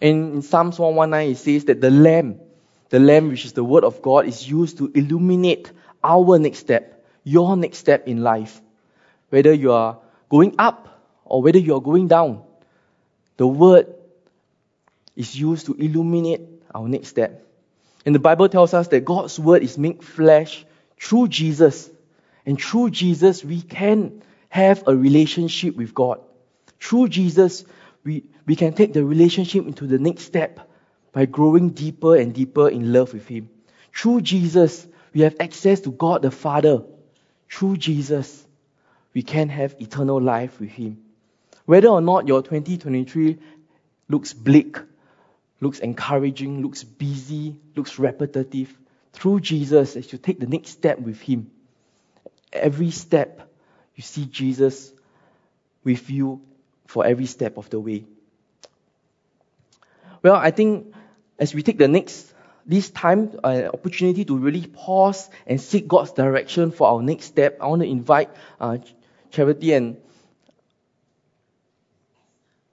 And 0.00 0.34
in 0.34 0.42
Psalms 0.42 0.78
119, 0.78 1.32
it 1.32 1.38
says 1.38 1.64
that 1.66 1.80
the 1.80 1.90
lamb, 1.90 2.40
the 2.88 2.98
lamb, 2.98 3.28
which 3.28 3.44
is 3.44 3.52
the 3.52 3.64
word 3.64 3.84
of 3.84 4.02
God, 4.02 4.26
is 4.26 4.48
used 4.48 4.78
to 4.78 4.90
illuminate 4.94 5.70
our 6.02 6.38
next 6.38 6.58
step, 6.58 7.04
your 7.24 7.56
next 7.56 7.78
step 7.78 8.08
in 8.08 8.22
life. 8.22 8.60
Whether 9.32 9.54
you 9.54 9.72
are 9.72 9.96
going 10.28 10.56
up 10.58 10.88
or 11.24 11.40
whether 11.40 11.58
you 11.58 11.74
are 11.74 11.80
going 11.80 12.06
down, 12.06 12.42
the 13.38 13.46
word 13.46 13.94
is 15.16 15.34
used 15.34 15.64
to 15.66 15.74
illuminate 15.74 16.42
our 16.74 16.86
next 16.86 17.08
step. 17.08 17.46
And 18.04 18.14
the 18.14 18.18
Bible 18.18 18.50
tells 18.50 18.74
us 18.74 18.88
that 18.88 19.06
God's 19.06 19.40
word 19.40 19.62
is 19.62 19.78
made 19.78 20.04
flesh 20.04 20.66
through 21.00 21.28
Jesus. 21.28 21.88
And 22.44 22.60
through 22.60 22.90
Jesus, 22.90 23.42
we 23.42 23.62
can 23.62 24.22
have 24.50 24.84
a 24.86 24.94
relationship 24.94 25.76
with 25.76 25.94
God. 25.94 26.20
Through 26.78 27.08
Jesus, 27.08 27.64
we, 28.04 28.24
we 28.44 28.54
can 28.54 28.74
take 28.74 28.92
the 28.92 29.02
relationship 29.02 29.66
into 29.66 29.86
the 29.86 29.98
next 29.98 30.24
step 30.24 30.70
by 31.10 31.24
growing 31.24 31.70
deeper 31.70 32.16
and 32.16 32.34
deeper 32.34 32.68
in 32.68 32.92
love 32.92 33.14
with 33.14 33.28
Him. 33.28 33.48
Through 33.94 34.20
Jesus, 34.20 34.86
we 35.14 35.22
have 35.22 35.36
access 35.40 35.80
to 35.80 35.90
God 35.90 36.20
the 36.20 36.30
Father. 36.30 36.82
Through 37.48 37.78
Jesus, 37.78 38.41
we 39.14 39.22
can 39.22 39.48
have 39.48 39.76
eternal 39.80 40.20
life 40.20 40.60
with 40.60 40.70
Him. 40.70 41.02
Whether 41.64 41.88
or 41.88 42.00
not 42.00 42.26
your 42.26 42.42
2023 42.42 43.38
looks 44.08 44.32
bleak, 44.32 44.78
looks 45.60 45.78
encouraging, 45.78 46.62
looks 46.62 46.82
busy, 46.82 47.56
looks 47.76 47.98
repetitive, 47.98 48.76
through 49.12 49.40
Jesus, 49.40 49.96
as 49.96 50.10
you 50.12 50.18
take 50.18 50.40
the 50.40 50.46
next 50.46 50.70
step 50.70 50.98
with 50.98 51.20
Him, 51.20 51.50
every 52.52 52.90
step 52.90 53.48
you 53.94 54.02
see 54.02 54.24
Jesus 54.24 54.92
with 55.84 56.08
you 56.10 56.40
for 56.86 57.04
every 57.04 57.26
step 57.26 57.58
of 57.58 57.68
the 57.70 57.78
way. 57.78 58.04
Well, 60.22 60.36
I 60.36 60.50
think 60.50 60.94
as 61.38 61.54
we 61.54 61.62
take 61.62 61.78
the 61.78 61.88
next 61.88 62.32
this 62.64 62.90
time 62.90 63.32
uh, 63.42 63.70
opportunity 63.74 64.24
to 64.24 64.36
really 64.36 64.66
pause 64.66 65.28
and 65.46 65.60
seek 65.60 65.88
God's 65.88 66.12
direction 66.12 66.70
for 66.70 66.86
our 66.86 67.02
next 67.02 67.24
step, 67.24 67.58
I 67.60 67.66
want 67.66 67.82
to 67.82 67.88
invite 67.88 68.30
uh, 68.60 68.78
Charity 69.32 69.72
and 69.72 69.96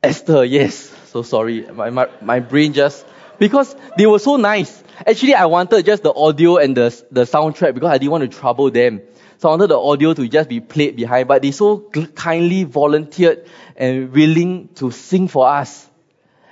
Esther. 0.04 0.44
Yes, 0.46 0.76
so 1.08 1.24
sorry, 1.24 1.62
my, 1.72 1.90
my 1.90 2.08
my 2.22 2.40
brain 2.40 2.74
just 2.74 3.06
because 3.38 3.76
they 3.98 4.06
were 4.06 4.20
so 4.20 4.36
nice. 4.38 4.84
Actually, 5.06 5.36
I 5.36 5.46
wanted 5.46 5.86
just 5.86 6.04
the 6.04 6.14
audio 6.14 6.58
and 6.58 6.76
the 6.76 7.04
the 7.12 7.24
soundtrack 7.24 7.74
because 7.74 7.90
I 7.90 7.98
didn't 7.98 8.12
want 8.12 8.30
to 8.32 8.38
trouble 8.40 8.72
them. 8.72 9.02
So 9.38 9.48
I 9.48 9.52
wanted 9.54 9.70
the 9.70 9.80
audio 9.80 10.14
to 10.14 10.28
just 10.28 10.50
be 10.50 10.60
played 10.60 10.98
behind, 10.98 11.28
but 11.30 11.42
they 11.42 11.52
so 11.52 11.80
kindly 11.80 12.66
volunteered 12.66 13.46
and 13.78 14.12
willing 14.12 14.68
to 14.76 14.92
sing 14.92 15.30
for 15.30 15.48
us 15.48 15.88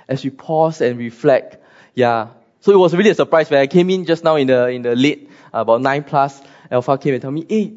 as 0.08 0.24
we 0.24 0.30
pause 0.30 0.80
and 0.80 0.98
reflect. 0.98 1.62
Yeah. 1.94 2.28
So 2.60 2.72
it 2.72 2.78
was 2.78 2.96
really 2.96 3.10
a 3.10 3.14
surprise 3.14 3.50
when 3.50 3.60
I 3.60 3.66
came 3.66 3.90
in 3.90 4.06
just 4.06 4.24
now 4.24 4.36
in 4.36 4.46
the, 4.46 4.68
in 4.68 4.82
the 4.82 4.96
late, 4.96 5.30
about 5.52 5.82
nine 5.82 6.02
plus, 6.02 6.40
Alpha 6.70 6.96
came 6.96 7.12
and 7.14 7.22
told 7.22 7.34
me, 7.34 7.44
hey, 7.48 7.74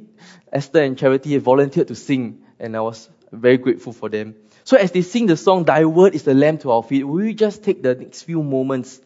Esther 0.51 0.84
and 0.84 0.98
Charity 0.98 1.38
volunteered 1.38 1.88
to 1.88 1.96
sing. 1.96 2.43
And 2.60 2.75
I 2.75 2.81
was 2.81 3.10
very 3.31 3.58
grateful 3.58 3.93
for 3.93 4.10
them. 4.10 4.36
So 4.63 4.77
as 4.77 4.91
they 4.91 5.01
sing 5.01 5.25
the 5.25 5.38
song, 5.38 5.63
Thy 5.63 5.86
Word 5.86 6.13
is 6.13 6.24
the 6.24 6.34
lamp 6.34 6.62
to 6.62 6.72
our 6.72 6.84
feet, 6.84 7.03
will 7.03 7.24
we 7.24 7.34
just 7.34 7.63
take 7.63 7.81
the 7.81 7.96
next 7.96 8.24
few 8.24 8.43
moments 8.43 9.01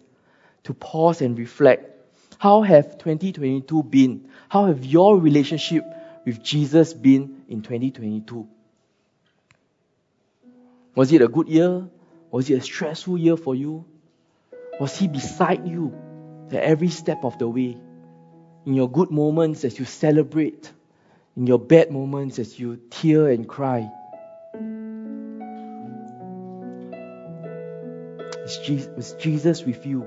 to 0.64 0.74
pause 0.74 1.22
and 1.22 1.38
reflect? 1.38 1.92
How 2.38 2.62
have 2.62 2.98
2022 2.98 3.84
been? 3.84 4.30
How 4.50 4.66
have 4.66 4.84
your 4.84 5.18
relationship 5.18 5.86
with 6.26 6.44
Jesus 6.44 6.94
been 6.94 7.44
in 7.48 7.62
2022? 7.62 8.48
Was 10.96 11.12
it 11.12 11.22
a 11.22 11.28
good 11.28 11.48
year? 11.48 11.88
Was 12.32 12.50
it 12.50 12.56
a 12.56 12.62
stressful 12.62 13.18
year 13.18 13.38
for 13.38 13.56
you? 13.56 13.86
Was 14.80 14.98
He 14.98 15.08
beside 15.08 15.68
you 15.68 15.94
at 16.52 16.64
every 16.64 16.90
step 16.90 17.24
of 17.24 17.38
the 17.40 17.48
way? 17.48 17.78
In 18.66 18.74
your 18.74 18.90
good 18.90 19.12
moments 19.12 19.64
as 19.64 19.78
you 19.80 19.86
celebrate, 19.86 20.72
in 21.36 21.48
your 21.48 21.60
bad 21.60 21.92
moments 21.92 22.40
as 22.40 22.60
you 22.60 22.80
tear 22.90 23.30
and 23.30 23.48
cry. 23.48 23.90
Is 28.46 29.16
Jesus 29.20 29.66
with 29.66 29.86
you? 29.86 30.06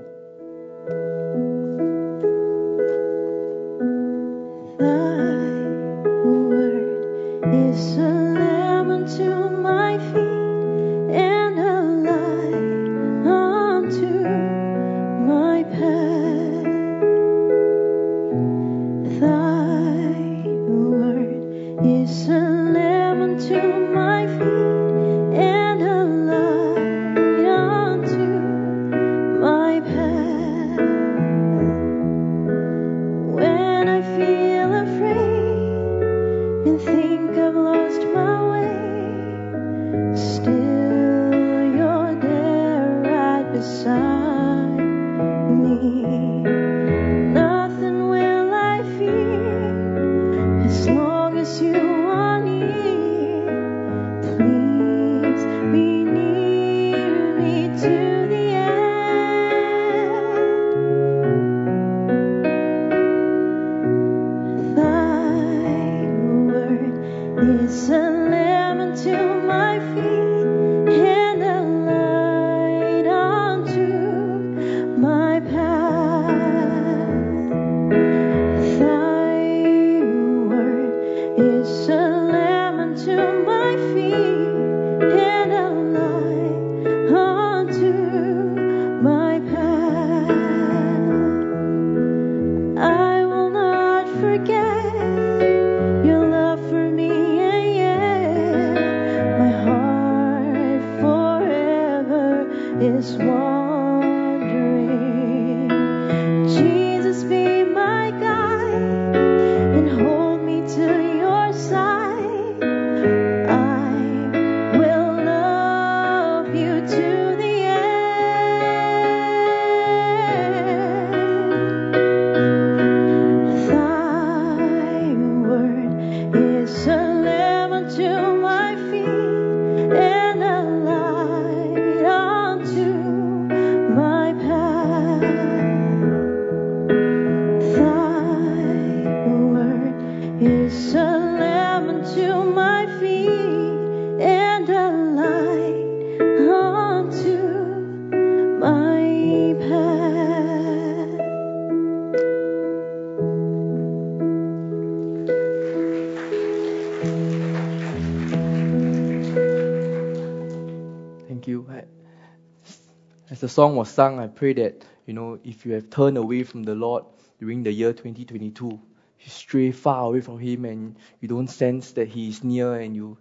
Song 163.47 163.75
was 163.75 163.89
sung, 163.89 164.19
I 164.19 164.27
pray 164.27 164.53
that, 164.53 164.83
you 165.05 165.13
know, 165.13 165.39
if 165.43 165.65
you 165.65 165.73
have 165.73 165.89
turned 165.89 166.17
away 166.17 166.43
from 166.43 166.63
the 166.63 166.75
Lord 166.75 167.05
during 167.39 167.63
the 167.63 167.71
year 167.71 167.93
2022, 167.93 168.67
you 168.67 168.79
stray 169.27 169.71
far 169.71 170.05
away 170.05 170.21
from 170.21 170.39
Him 170.39 170.65
and 170.65 170.95
you 171.21 171.27
don't 171.27 171.47
sense 171.47 171.91
that 171.93 172.07
He 172.07 172.29
is 172.29 172.43
near 172.43 172.75
and 172.75 172.95
you 172.95 173.17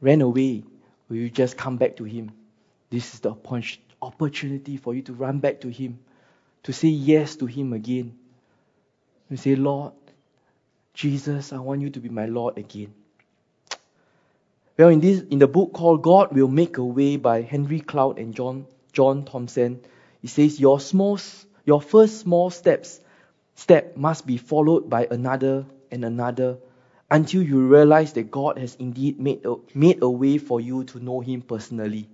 ran 0.00 0.20
away, 0.20 0.64
will 1.08 1.16
you 1.16 1.30
just 1.30 1.56
come 1.56 1.76
back 1.76 1.96
to 1.96 2.04
Him? 2.04 2.32
This 2.90 3.14
is 3.14 3.20
the 3.20 3.34
opportunity 4.00 4.76
for 4.76 4.94
you 4.94 5.02
to 5.02 5.12
run 5.12 5.40
back 5.40 5.60
to 5.62 5.68
Him, 5.68 5.98
to 6.62 6.72
say 6.72 6.88
yes 6.88 7.36
to 7.36 7.46
Him 7.46 7.72
again. 7.72 8.16
You 9.30 9.36
say, 9.36 9.56
Lord, 9.56 9.92
Jesus, 10.92 11.52
I 11.52 11.58
want 11.58 11.80
you 11.80 11.90
to 11.90 12.00
be 12.00 12.08
my 12.08 12.26
Lord 12.26 12.56
again. 12.56 12.94
Well, 14.76 14.88
in 14.88 15.00
this 15.00 15.22
in 15.22 15.38
the 15.38 15.46
book 15.46 15.72
called 15.72 16.02
God 16.02 16.32
Will 16.32 16.48
Make 16.48 16.78
a 16.78 16.84
Way 16.84 17.16
by 17.16 17.42
Henry 17.42 17.80
Cloud 17.80 18.18
and 18.18 18.34
John 18.34 18.66
John 18.94 19.24
Townsend. 19.24 19.86
He 20.22 20.28
says, 20.28 20.58
Your 20.58 20.80
small, 20.80 21.18
your 21.64 21.82
first 21.82 22.20
small 22.20 22.50
steps 22.50 23.00
step 23.54 23.96
must 23.96 24.26
be 24.26 24.38
followed 24.38 24.88
by 24.88 25.06
another 25.10 25.66
and 25.90 26.04
another 26.04 26.58
until 27.10 27.42
you 27.42 27.66
realize 27.68 28.14
that 28.14 28.30
God 28.30 28.58
has 28.58 28.74
indeed 28.76 29.20
made 29.20 29.44
a, 29.44 29.56
made 29.74 30.02
a 30.02 30.08
way 30.08 30.38
for 30.38 30.60
you 30.60 30.84
to 30.84 30.98
know 30.98 31.20
Him 31.20 31.42
personally. 31.42 32.08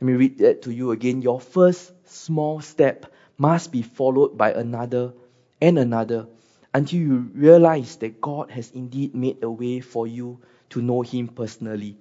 Let 0.00 0.06
me 0.06 0.12
read 0.12 0.38
that 0.38 0.62
to 0.62 0.72
you 0.72 0.92
again. 0.92 1.22
Your 1.22 1.40
first 1.40 1.92
small 2.06 2.60
step 2.60 3.12
must 3.36 3.72
be 3.72 3.82
followed 3.82 4.36
by 4.36 4.52
another 4.52 5.12
and 5.60 5.78
another 5.78 6.26
until 6.74 7.00
you 7.00 7.30
realize 7.34 7.96
that 7.96 8.20
God 8.20 8.50
has 8.50 8.70
indeed 8.70 9.14
made 9.14 9.42
a 9.42 9.50
way 9.50 9.80
for 9.80 10.06
you 10.06 10.38
to 10.70 10.82
know 10.82 11.02
Him 11.02 11.28
personally. 11.28 11.96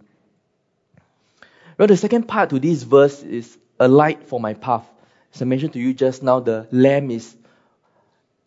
Well, 1.78 1.88
the 1.88 1.98
second 1.98 2.28
part 2.28 2.50
to 2.52 2.60
this 2.60 2.84
verse 2.84 3.24
is 3.24 3.58
a 3.80 3.88
light 3.88 4.24
for 4.24 4.40
my 4.40 4.54
path. 4.54 4.88
As 5.34 5.42
I 5.42 5.46
mentioned 5.46 5.74
to 5.74 5.80
you 5.80 5.94
just 5.94 6.24
now, 6.24 6.40
the 6.40 6.68
lamp 6.72 7.12
is 7.12 7.36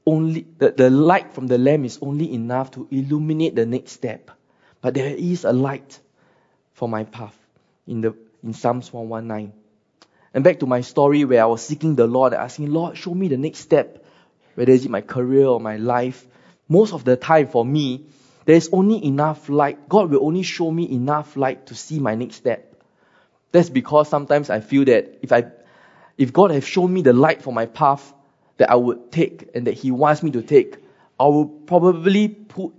only 0.07 0.47
the, 0.59 0.71
the 0.71 0.91
light 0.91 1.33
from 1.33 1.47
the 1.47 1.59
lamp 1.59 1.85
is 1.85 1.99
only 2.03 2.33
enough 2.33 2.71
to 2.73 2.89
illuminate 2.91 3.55
the 3.55 3.67
next 3.67 3.93
step. 3.93 4.31
But 4.81 4.95
there 4.95 5.15
is 5.15 5.45
a 5.45 5.53
light 5.53 6.01
for 6.73 6.89
my 6.89 7.05
path 7.05 7.37
in 7.87 8.01
the 8.01 8.15
in 8.43 8.55
Psalms 8.55 8.93
119. 8.93 9.53
And 10.33 10.45
back 10.45 10.61
to 10.61 10.67
my 10.67 10.81
story 10.81 11.25
where 11.25 11.43
I 11.43 11.47
was 11.47 11.63
seeking 11.63 11.97
the 11.97 12.07
Lord, 12.07 12.33
asking, 12.33 12.71
Lord, 12.73 12.97
show 12.97 13.13
me 13.13 13.29
the 13.29 13.37
next 13.37 13.61
step, 13.61 14.05
whether 14.55 14.73
it's 14.73 14.89
my 14.89 15.01
career 15.01 15.47
or 15.47 15.61
my 15.61 15.77
life. 15.77 16.27
Most 16.69 16.93
of 16.93 17.05
the 17.05 17.17
time 17.17 17.49
for 17.49 17.65
me, 17.65 18.07
there's 18.45 18.69
only 18.73 19.05
enough 19.05 19.49
light. 19.49 19.89
God 19.89 20.11
will 20.11 20.25
only 20.25 20.43
show 20.43 20.71
me 20.71 20.91
enough 20.91 21.37
light 21.37 21.67
to 21.67 21.75
see 21.75 21.99
my 21.99 22.15
next 22.15 22.37
step. 22.37 22.70
That's 23.53 23.71
because 23.71 24.09
sometimes 24.09 24.51
I 24.51 24.61
feel 24.61 24.85
that 24.85 25.19
if 25.23 25.33
I, 25.33 25.47
if 26.17 26.33
God 26.33 26.51
has 26.51 26.65
shown 26.65 26.93
me 26.93 27.03
the 27.03 27.13
light 27.13 27.43
for 27.43 27.53
my 27.53 27.67
path 27.67 28.13
that 28.59 28.71
I 28.71 28.77
would 28.77 29.11
take 29.11 29.51
and 29.55 29.67
that 29.67 29.75
He 29.75 29.91
wants 29.91 30.23
me 30.23 30.31
to 30.33 30.43
take, 30.43 30.77
I 31.19 31.25
will 31.25 31.47
probably 31.47 32.29
put, 32.29 32.73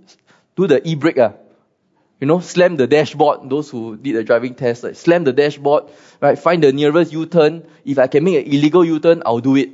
do 0.56 0.66
the 0.66 0.86
e-brake, 0.86 1.18
uh, 1.18 1.32
you 2.20 2.26
know, 2.26 2.40
slam 2.40 2.76
the 2.76 2.86
dashboard. 2.86 3.50
Those 3.50 3.68
who 3.68 3.96
did 3.96 4.16
the 4.16 4.24
driving 4.24 4.54
test, 4.54 4.84
like 4.84 4.94
slam 4.94 5.24
the 5.24 5.32
dashboard, 5.32 5.84
right? 6.20 6.38
Find 6.38 6.62
the 6.62 6.72
nearest 6.72 7.12
U-turn. 7.12 7.66
If 7.84 7.98
I 7.98 8.06
can 8.06 8.24
make 8.24 8.46
an 8.46 8.52
illegal 8.52 8.84
U-turn, 8.84 9.22
I'll 9.26 9.40
do 9.40 9.56
it. 9.56 9.70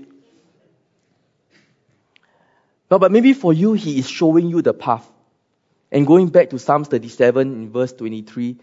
But, 2.88 2.98
but 2.98 3.12
maybe 3.12 3.34
for 3.34 3.52
you, 3.52 3.74
He 3.74 3.98
is 3.98 4.08
showing 4.08 4.48
you 4.48 4.62
the 4.62 4.72
path. 4.72 5.06
And 5.92 6.06
going 6.06 6.28
back 6.28 6.50
to 6.50 6.58
Psalms 6.58 6.88
37 6.88 7.52
in 7.52 7.70
verse 7.70 7.92
23, 7.92 8.56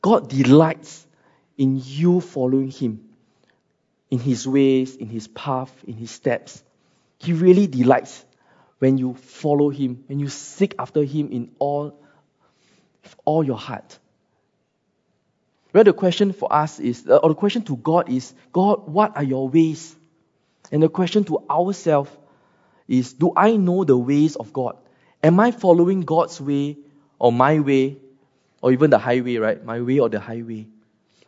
God 0.00 0.28
delights 0.28 1.03
in 1.56 1.80
you 1.82 2.20
following 2.20 2.70
Him, 2.70 3.08
in 4.10 4.18
His 4.18 4.46
ways, 4.46 4.96
in 4.96 5.08
His 5.08 5.28
path, 5.28 5.72
in 5.86 5.94
His 5.94 6.10
steps. 6.10 6.62
He 7.18 7.32
really 7.32 7.66
delights 7.66 8.24
when 8.78 8.98
you 8.98 9.14
follow 9.14 9.70
Him, 9.70 10.04
when 10.06 10.18
you 10.18 10.28
seek 10.28 10.74
after 10.78 11.02
Him 11.02 11.30
in 11.30 11.50
all, 11.58 11.98
all 13.24 13.44
your 13.44 13.58
heart. 13.58 13.98
Well, 15.72 15.84
the 15.84 15.92
question 15.92 16.32
for 16.32 16.52
us 16.52 16.78
is, 16.78 17.06
uh, 17.08 17.16
or 17.16 17.30
the 17.30 17.34
question 17.34 17.62
to 17.62 17.76
God 17.76 18.08
is, 18.08 18.32
God, 18.52 18.88
what 18.88 19.16
are 19.16 19.24
your 19.24 19.48
ways? 19.48 19.96
And 20.70 20.82
the 20.82 20.88
question 20.88 21.24
to 21.24 21.44
ourselves 21.50 22.10
is, 22.86 23.12
do 23.12 23.32
I 23.36 23.56
know 23.56 23.84
the 23.84 23.96
ways 23.96 24.36
of 24.36 24.52
God? 24.52 24.76
Am 25.22 25.40
I 25.40 25.50
following 25.50 26.02
God's 26.02 26.40
way 26.40 26.78
or 27.18 27.32
my 27.32 27.58
way, 27.58 27.96
or 28.60 28.72
even 28.72 28.90
the 28.90 28.98
highway, 28.98 29.36
right? 29.36 29.64
My 29.64 29.80
way 29.80 29.98
or 29.98 30.08
the 30.08 30.20
highway? 30.20 30.66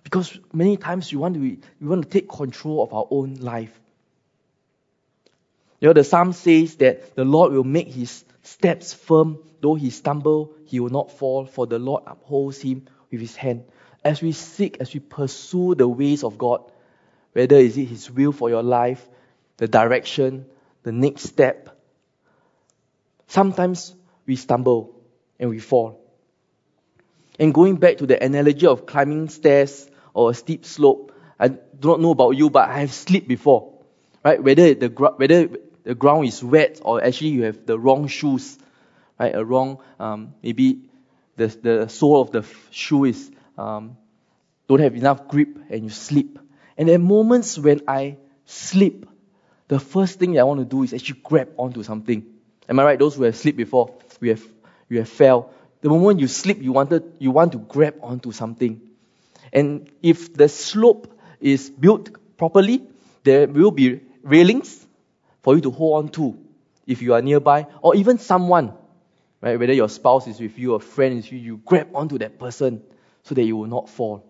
Because 0.07 0.38
many 0.53 0.77
times 0.77 1.11
we 1.11 1.19
want 1.19 1.35
to, 1.35 1.40
we 1.40 1.59
want 1.81 2.05
to 2.05 2.09
take 2.09 2.29
control 2.29 2.81
of 2.81 2.95
our 2.95 3.09
own 3.11 3.35
life. 3.40 3.77
You 5.81 5.88
know, 5.88 5.95
the 5.95 6.05
psalm 6.05 6.33
says 6.33 6.77
that 6.77 7.16
the 7.16 7.25
Lord 7.25 7.53
will 7.53 7.64
make 7.64 7.88
his 7.88 8.25
steps 8.45 8.95
firm. 8.95 9.38
Though 9.61 9.75
he 9.75 9.90
stumble, 9.90 10.55
he 10.66 10.79
will 10.79 10.90
not 10.90 11.11
fall, 11.11 11.45
for 11.45 11.66
the 11.66 11.81
Lord 11.81 12.05
upholds 12.07 12.61
him 12.61 12.87
with 13.11 13.21
his 13.21 13.35
hand. 13.35 13.64
As 14.05 14.23
we 14.23 14.31
seek, 14.31 14.77
as 14.79 14.95
we 14.95 15.01
pursue 15.01 15.75
the 15.75 15.88
ways 15.88 16.23
of 16.23 16.38
God, 16.38 16.62
whether 17.33 17.57
is 17.57 17.77
it 17.77 17.87
his 17.87 18.09
will 18.09 18.31
for 18.31 18.49
your 18.49 18.62
life, 18.62 19.05
the 19.57 19.66
direction, 19.66 20.47
the 20.85 20.92
next 20.92 21.25
step, 21.25 21.77
sometimes 23.27 23.92
we 24.25 24.37
stumble 24.37 24.95
and 25.40 25.51
we 25.51 25.59
fall. 25.59 26.01
And 27.40 27.53
going 27.53 27.75
back 27.75 27.97
to 27.97 28.07
the 28.07 28.23
analogy 28.23 28.69
of 28.69 28.87
climbing 28.87 29.31
stairs 29.31 29.90
or 30.17 30.31
a 30.31 30.35
steep 30.35 30.65
slope. 30.65 31.13
I 31.39 31.49
do 31.49 31.89
not 31.89 32.01
know 32.01 32.11
about 32.11 32.31
you, 32.31 32.49
but 32.49 32.69
I 32.71 32.81
have 32.81 32.93
slipped 32.93 33.29
before, 33.29 33.75
right? 34.25 34.43
Whether 34.43 34.75
the 34.75 34.89
whether 34.89 35.49
the 35.85 35.95
ground 35.95 36.27
is 36.27 36.43
wet 36.43 36.81
or 36.83 37.05
actually 37.05 37.31
you 37.31 37.43
have 37.43 37.67
the 37.67 37.79
wrong 37.79 38.09
shoes, 38.09 38.59
right? 39.21 39.35
A 39.35 39.45
wrong 39.45 39.79
um, 40.01 40.33
maybe 40.43 40.81
the 41.37 41.49
the 41.49 41.89
sole 41.89 42.23
of 42.23 42.31
the 42.31 42.45
shoe 42.71 43.05
is 43.05 43.31
um, 43.59 43.99
don't 44.69 44.81
have 44.81 44.97
enough 44.97 45.29
grip 45.29 45.59
and 45.69 45.85
you 45.85 45.91
slip. 45.91 46.39
And 46.79 46.89
are 46.89 46.99
moments 46.99 47.59
when 47.59 47.83
I 47.87 48.17
slip, 48.47 49.07
the 49.69 49.79
first 49.79 50.19
thing 50.19 50.39
I 50.41 50.45
want 50.45 50.61
to 50.61 50.65
do 50.65 50.83
is 50.83 50.95
actually 50.95 51.21
grab 51.23 51.51
onto 51.59 51.83
something. 51.83 52.25
Am 52.69 52.81
I 52.81 52.85
right? 52.85 52.99
Those 52.99 53.17
who 53.17 53.25
have 53.25 53.37
slipped 53.37 53.59
before, 53.59 53.95
we 54.21 54.31
have 54.31 54.43
you 54.89 54.99
have 54.99 55.11
fell. 55.11 55.51
The 55.83 55.91
moment 55.91 56.21
you 56.21 56.27
slip, 56.27 56.63
you 56.63 56.73
wanted 56.73 57.05
you 57.19 57.33
want 57.33 57.53
to 57.53 57.59
grab 57.59 57.97
onto 58.03 58.33
something. 58.33 58.81
And 59.53 59.91
if 60.03 60.35
the 60.35 60.49
slope 60.49 61.19
is 61.41 61.71
built 61.71 62.11
properly, 62.37 62.83
there 63.25 63.47
will 63.47 63.71
be 63.71 64.01
railings 64.23 64.87
for 65.43 65.55
you 65.55 65.61
to 65.63 65.71
hold 65.71 66.05
on 66.05 66.09
to 66.13 66.39
if 66.87 67.03
you 67.03 67.15
are 67.15 67.23
nearby, 67.23 67.67
or 67.83 67.97
even 67.97 68.19
someone, 68.19 68.73
right? 69.41 69.59
Whether 69.59 69.73
your 69.73 69.89
spouse 69.89 70.29
is 70.29 70.39
with 70.39 70.57
you, 70.57 70.75
a 70.75 70.81
friend 70.81 71.19
is 71.19 71.25
with 71.25 71.33
you, 71.33 71.39
you 71.39 71.57
grab 71.65 71.89
onto 71.95 72.19
that 72.19 72.39
person 72.39 72.83
so 73.25 73.35
that 73.35 73.43
you 73.43 73.57
will 73.57 73.67
not 73.67 73.89
fall. 73.89 74.25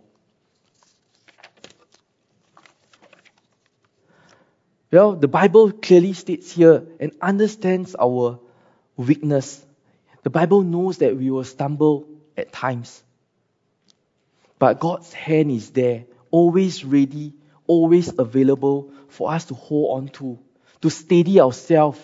Well, 4.90 5.16
the 5.16 5.28
Bible 5.28 5.72
clearly 5.72 6.14
states 6.14 6.52
here 6.52 6.86
and 6.98 7.12
understands 7.20 7.94
our 7.94 8.38
weakness. 8.96 9.62
The 10.22 10.30
Bible 10.30 10.62
knows 10.62 10.98
that 10.98 11.16
we 11.16 11.30
will 11.30 11.44
stumble 11.44 12.08
at 12.36 12.52
times. 12.52 13.02
But 14.58 14.80
God's 14.80 15.12
hand 15.12 15.50
is 15.50 15.70
there, 15.70 16.04
always 16.30 16.84
ready, 16.84 17.34
always 17.66 18.18
available 18.18 18.92
for 19.08 19.30
us 19.32 19.46
to 19.46 19.54
hold 19.54 19.98
on 19.98 20.08
to, 20.08 20.38
to 20.82 20.90
steady 20.90 21.40
ourselves 21.40 22.00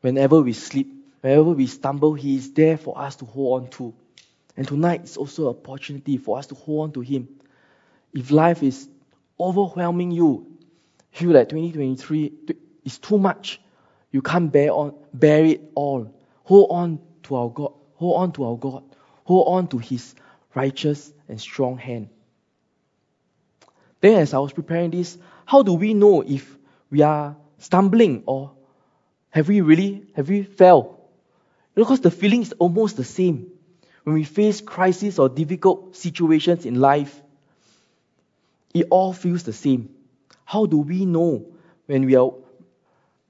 whenever 0.00 0.40
we 0.40 0.52
sleep, 0.52 0.92
whenever 1.20 1.50
we 1.50 1.66
stumble, 1.66 2.14
He 2.14 2.36
is 2.36 2.52
there 2.52 2.76
for 2.76 2.98
us 2.98 3.16
to 3.16 3.24
hold 3.24 3.62
on 3.62 3.70
to. 3.70 3.94
And 4.56 4.66
tonight 4.66 5.04
is 5.04 5.16
also 5.16 5.48
an 5.48 5.56
opportunity 5.56 6.18
for 6.18 6.38
us 6.38 6.46
to 6.48 6.54
hold 6.54 6.88
on 6.88 6.92
to 6.92 7.00
Him. 7.00 7.28
If 8.12 8.30
life 8.30 8.62
is 8.62 8.88
overwhelming 9.38 10.10
you, 10.10 10.46
feel 11.12 11.30
like 11.30 11.48
2023 11.48 12.32
is 12.84 12.98
too 12.98 13.18
much, 13.18 13.60
you 14.10 14.22
can't 14.22 14.50
bear 14.50 14.72
on 14.72 14.94
bear 15.12 15.44
it 15.44 15.60
all. 15.74 16.14
Hold 16.44 16.70
on 16.70 17.00
to 17.24 17.36
our 17.36 17.50
God. 17.50 17.72
Hold 17.94 18.22
on 18.22 18.32
to 18.32 18.44
our 18.44 18.56
God. 18.56 18.84
Hold 19.24 19.48
on 19.48 19.68
to 19.68 19.78
His 19.78 20.14
righteous 20.54 21.12
and 21.28 21.40
strong 21.40 21.78
hand. 21.78 22.08
Then, 24.00 24.20
as 24.20 24.34
I 24.34 24.38
was 24.38 24.52
preparing 24.52 24.90
this, 24.90 25.18
how 25.44 25.62
do 25.62 25.74
we 25.74 25.94
know 25.94 26.22
if 26.22 26.56
we 26.90 27.02
are 27.02 27.36
stumbling 27.58 28.22
or 28.26 28.52
have 29.30 29.48
we 29.48 29.60
really 29.60 30.06
have 30.14 30.28
we 30.28 30.42
fell? 30.42 31.00
Because 31.74 32.00
the 32.00 32.10
feeling 32.10 32.42
is 32.42 32.52
almost 32.52 32.96
the 32.96 33.04
same 33.04 33.50
when 34.04 34.14
we 34.14 34.24
face 34.24 34.60
crisis 34.60 35.18
or 35.18 35.28
difficult 35.28 35.96
situations 35.96 36.64
in 36.64 36.76
life. 36.80 37.20
It 38.72 38.86
all 38.90 39.12
feels 39.12 39.42
the 39.42 39.52
same. 39.52 39.90
How 40.44 40.66
do 40.66 40.78
we 40.78 41.04
know 41.04 41.46
when 41.86 42.06
we 42.06 42.14
are 42.16 42.32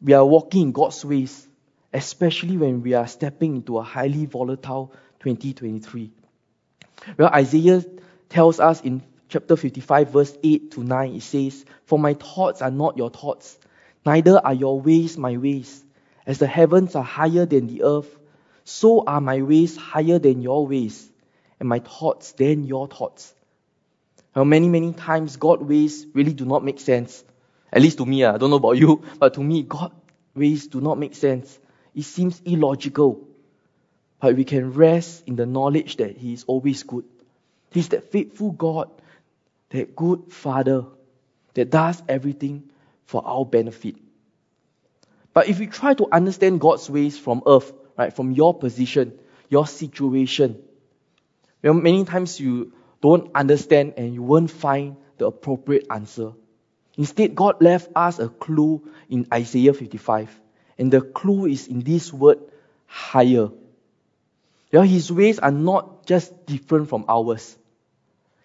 we 0.00 0.12
are 0.12 0.24
walking 0.24 0.62
in 0.62 0.72
God's 0.72 1.04
ways, 1.04 1.48
especially 1.92 2.56
when 2.56 2.82
we 2.82 2.94
are 2.94 3.08
stepping 3.08 3.56
into 3.56 3.78
a 3.78 3.82
highly 3.82 4.26
volatile 4.26 4.92
2023? 5.20 6.12
Well, 7.16 7.28
Isaiah 7.28 7.84
tells 8.28 8.61
us 8.61 8.80
in 8.80 9.02
chapter 9.28 9.56
55, 9.56 10.11
verse 10.11 10.37
8 10.42 10.70
to 10.72 10.84
9, 10.84 11.14
it 11.14 11.22
says, 11.22 11.64
For 11.84 11.98
my 11.98 12.14
thoughts 12.14 12.62
are 12.62 12.70
not 12.70 12.96
your 12.96 13.11
thoughts, 13.11 13.58
neither 14.04 14.40
are 14.44 14.54
your 14.54 14.80
ways 14.80 15.16
my 15.16 15.37
ways. 15.37 15.84
As 16.26 16.38
the 16.38 16.46
heavens 16.46 16.94
are 16.94 17.04
higher 17.04 17.46
than 17.46 17.66
the 17.68 17.84
earth, 17.84 18.18
so 18.64 19.04
are 19.06 19.20
my 19.20 19.40
ways 19.42 19.76
higher 19.76 20.18
than 20.18 20.42
your 20.42 20.66
ways, 20.66 21.11
and 21.58 21.68
my 21.68 21.78
thoughts 21.78 22.32
than 22.32 22.64
your 22.64 22.87
thoughts. 22.87 23.34
Now, 24.37 24.44
many, 24.44 24.68
many 24.68 24.92
times, 24.92 25.37
God's 25.37 25.62
ways 25.62 26.06
really 26.12 26.34
do 26.34 26.44
not 26.44 26.62
make 26.64 26.80
sense. 26.80 27.24
At 27.72 27.82
least 27.82 27.98
to 27.98 28.06
me, 28.06 28.24
ah, 28.24 28.34
I 28.34 28.38
don't 28.38 28.50
know 28.50 28.56
about 28.56 28.78
you, 28.78 29.02
but 29.18 29.34
to 29.34 29.42
me, 29.42 29.62
God's 29.62 29.94
ways 30.34 30.66
do 30.66 30.80
not 30.80 30.98
make 30.98 31.14
sense. 31.14 31.58
It 31.94 32.02
seems 32.04 32.40
illogical. 32.44 33.26
But 34.20 34.37
we 34.37 34.44
can 34.44 34.72
rest 34.72 35.24
in 35.26 35.37
the 35.37 35.46
knowledge 35.46 35.96
that 35.96 36.16
He 36.16 36.33
is 36.33 36.44
always 36.44 36.83
good. 36.83 37.04
He's 37.70 37.88
that 37.90 38.11
faithful 38.11 38.50
God, 38.50 38.90
that 39.70 39.94
good 39.94 40.33
Father 40.33 40.85
that 41.54 41.70
does 41.70 42.02
everything 42.09 42.70
for 43.07 43.26
our 43.26 43.44
benefit. 43.44 43.96
But 45.35 45.48
if 45.48 45.59
we 45.59 45.66
try 45.66 45.94
to 45.94 46.09
understand 46.11 46.61
God's 46.61 46.88
ways 46.90 47.18
from 47.18 47.42
earth, 47.46 47.72
right, 47.96 48.14
from 48.14 48.33
your 48.33 48.54
position, 48.54 49.18
your 49.48 49.66
situation, 49.66 50.62
well, 51.62 51.74
many 51.74 52.04
times 52.04 52.38
you 52.40 52.72
don't 53.00 53.31
understand 53.35 53.94
and 53.96 54.14
you 54.14 54.22
won't 54.22 54.50
find 54.50 54.96
the 55.18 55.26
appropriate 55.26 55.87
answer. 55.90 56.33
Instead, 56.96 57.35
God 57.35 57.61
left 57.61 57.90
us 57.94 58.18
a 58.18 58.28
clue 58.28 58.83
in 59.09 59.26
Isaiah 59.33 59.72
55. 59.72 60.40
And 60.78 60.92
the 60.92 61.00
clue 61.00 61.46
is 61.46 61.66
in 61.66 61.81
this 61.81 62.12
word, 62.12 62.38
higher. 62.87 63.50
Know, 64.72 64.83
his 64.83 65.11
ways 65.11 65.38
are 65.38 65.50
not 65.50 66.07
just 66.07 66.46
different 66.46 66.88
from 66.88 67.07
ours. 67.09 67.57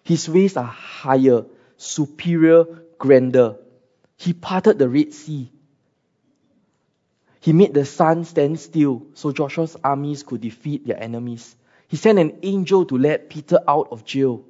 His 0.04 0.28
ways 0.28 0.56
are 0.56 0.64
higher, 0.64 1.44
superior, 1.76 2.64
grander. 2.98 3.56
He 4.16 4.32
parted 4.32 4.78
the 4.78 4.88
Red 4.88 5.12
Sea. 5.12 5.50
He 7.40 7.52
made 7.52 7.74
the 7.74 7.84
sun 7.84 8.24
stand 8.24 8.58
still 8.58 9.06
so 9.12 9.30
Joshua's 9.30 9.76
armies 9.84 10.22
could 10.22 10.40
defeat 10.40 10.86
their 10.86 11.02
enemies. 11.02 11.54
He 11.88 11.98
sent 11.98 12.18
an 12.18 12.38
angel 12.42 12.86
to 12.86 12.96
let 12.96 13.28
Peter 13.28 13.58
out 13.68 13.88
of 13.90 14.06
jail. 14.06 14.44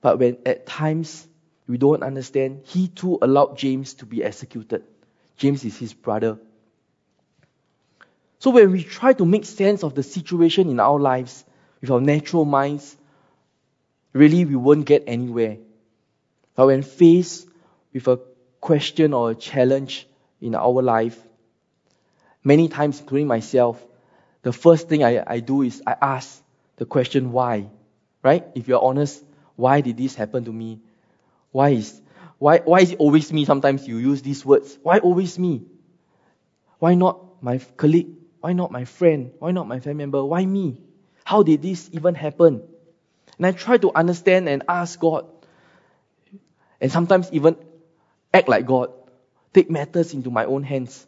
But 0.00 0.18
when 0.18 0.38
at 0.46 0.66
times 0.66 1.26
we 1.66 1.76
don't 1.76 2.02
understand, 2.02 2.62
he 2.64 2.88
too 2.88 3.18
allowed 3.20 3.58
James 3.58 3.94
to 3.94 4.06
be 4.06 4.24
executed. 4.24 4.84
James 5.36 5.64
is 5.64 5.76
his 5.76 5.92
brother. 5.92 6.38
So 8.44 8.50
when 8.50 8.72
we 8.72 8.84
try 8.84 9.14
to 9.14 9.24
make 9.24 9.46
sense 9.46 9.82
of 9.82 9.94
the 9.94 10.02
situation 10.02 10.68
in 10.68 10.78
our 10.78 11.00
lives 11.00 11.46
with 11.80 11.90
our 11.90 11.98
natural 11.98 12.44
minds, 12.44 12.94
really 14.12 14.44
we 14.44 14.54
won't 14.54 14.84
get 14.84 15.04
anywhere. 15.06 15.56
But 16.54 16.66
when 16.66 16.82
faced 16.82 17.48
with 17.94 18.06
a 18.06 18.20
question 18.60 19.14
or 19.14 19.30
a 19.30 19.34
challenge 19.34 20.06
in 20.42 20.54
our 20.54 20.82
life, 20.82 21.18
many 22.44 22.68
times, 22.68 23.00
including 23.00 23.28
myself, 23.28 23.82
the 24.42 24.52
first 24.52 24.90
thing 24.90 25.02
I, 25.02 25.24
I 25.26 25.40
do 25.40 25.62
is 25.62 25.82
I 25.86 25.96
ask 26.02 26.42
the 26.76 26.84
question 26.84 27.32
why. 27.32 27.70
Right? 28.22 28.44
If 28.54 28.68
you're 28.68 28.84
honest, 28.84 29.24
why 29.56 29.80
did 29.80 29.96
this 29.96 30.16
happen 30.16 30.44
to 30.44 30.52
me? 30.52 30.80
Why 31.50 31.70
is 31.70 31.98
why 32.36 32.58
why 32.58 32.80
is 32.80 32.90
it 32.90 32.98
always 32.98 33.32
me? 33.32 33.46
Sometimes 33.46 33.88
you 33.88 33.96
use 33.96 34.20
these 34.20 34.44
words. 34.44 34.76
Why 34.82 34.98
always 34.98 35.38
me? 35.38 35.62
Why 36.78 36.94
not 36.94 37.42
my 37.42 37.56
colleague? 37.78 38.08
Why 38.44 38.52
not 38.52 38.70
my 38.70 38.84
friend? 38.84 39.32
Why 39.38 39.52
not 39.52 39.66
my 39.66 39.80
family 39.80 40.04
member? 40.04 40.22
Why 40.22 40.44
me? 40.44 40.76
How 41.24 41.42
did 41.42 41.62
this 41.62 41.88
even 41.92 42.14
happen? 42.14 42.62
And 43.38 43.46
I 43.46 43.52
try 43.52 43.78
to 43.78 43.90
understand 43.94 44.50
and 44.50 44.64
ask 44.68 45.00
God. 45.00 45.24
And 46.78 46.92
sometimes 46.92 47.32
even 47.32 47.56
act 48.34 48.46
like 48.46 48.66
God, 48.66 48.92
take 49.54 49.70
matters 49.70 50.12
into 50.12 50.30
my 50.30 50.44
own 50.44 50.62
hands. 50.62 51.06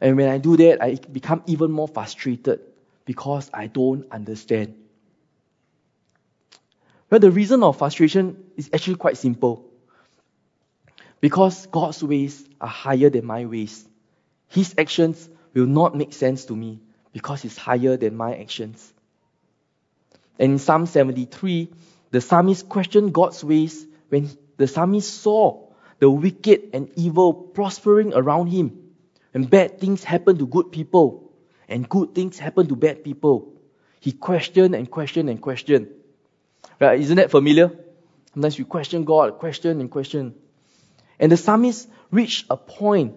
And 0.00 0.16
when 0.16 0.28
I 0.28 0.38
do 0.38 0.56
that, 0.56 0.82
I 0.82 0.96
become 0.96 1.44
even 1.46 1.70
more 1.70 1.86
frustrated 1.86 2.58
because 3.04 3.48
I 3.54 3.68
don't 3.68 4.10
understand. 4.10 4.74
Well, 7.08 7.20
the 7.20 7.30
reason 7.30 7.62
of 7.62 7.78
frustration 7.78 8.36
is 8.56 8.68
actually 8.72 8.96
quite 8.96 9.16
simple. 9.16 9.64
Because 11.20 11.66
God's 11.66 12.02
ways 12.02 12.44
are 12.60 12.66
higher 12.66 13.10
than 13.10 13.26
my 13.26 13.46
ways. 13.46 13.86
His 14.48 14.74
actions 14.76 15.28
will 15.54 15.66
not 15.66 15.96
make 15.96 16.12
sense 16.12 16.46
to 16.46 16.56
me 16.56 16.80
because 17.12 17.44
it's 17.44 17.56
higher 17.56 17.96
than 17.96 18.16
my 18.16 18.36
actions. 18.36 18.92
And 20.38 20.52
in 20.52 20.58
Psalm 20.58 20.86
73, 20.86 21.68
the 22.10 22.20
psalmist 22.20 22.68
questioned 22.68 23.12
God's 23.12 23.42
ways 23.42 23.86
when 24.08 24.30
the 24.56 24.66
psalmist 24.66 25.22
saw 25.22 25.68
the 25.98 26.10
wicked 26.10 26.70
and 26.72 26.90
evil 26.96 27.32
prospering 27.32 28.14
around 28.14 28.48
him. 28.48 28.84
And 29.34 29.50
bad 29.50 29.80
things 29.80 30.04
happen 30.04 30.38
to 30.38 30.46
good 30.46 30.72
people, 30.72 31.32
and 31.68 31.88
good 31.88 32.14
things 32.14 32.38
happen 32.38 32.66
to 32.68 32.76
bad 32.76 33.04
people. 33.04 33.52
He 34.00 34.12
questioned 34.12 34.74
and 34.74 34.90
questioned 34.90 35.28
and 35.28 35.40
questioned. 35.40 35.88
Right? 36.80 37.00
Isn't 37.00 37.16
that 37.16 37.30
familiar? 37.30 37.72
Sometimes 38.32 38.58
we 38.58 38.64
question 38.64 39.04
God, 39.04 39.38
question 39.38 39.80
and 39.80 39.90
question. 39.90 40.34
And 41.18 41.32
the 41.32 41.36
psalmist 41.36 41.88
reached 42.10 42.46
a 42.48 42.56
point 42.56 43.16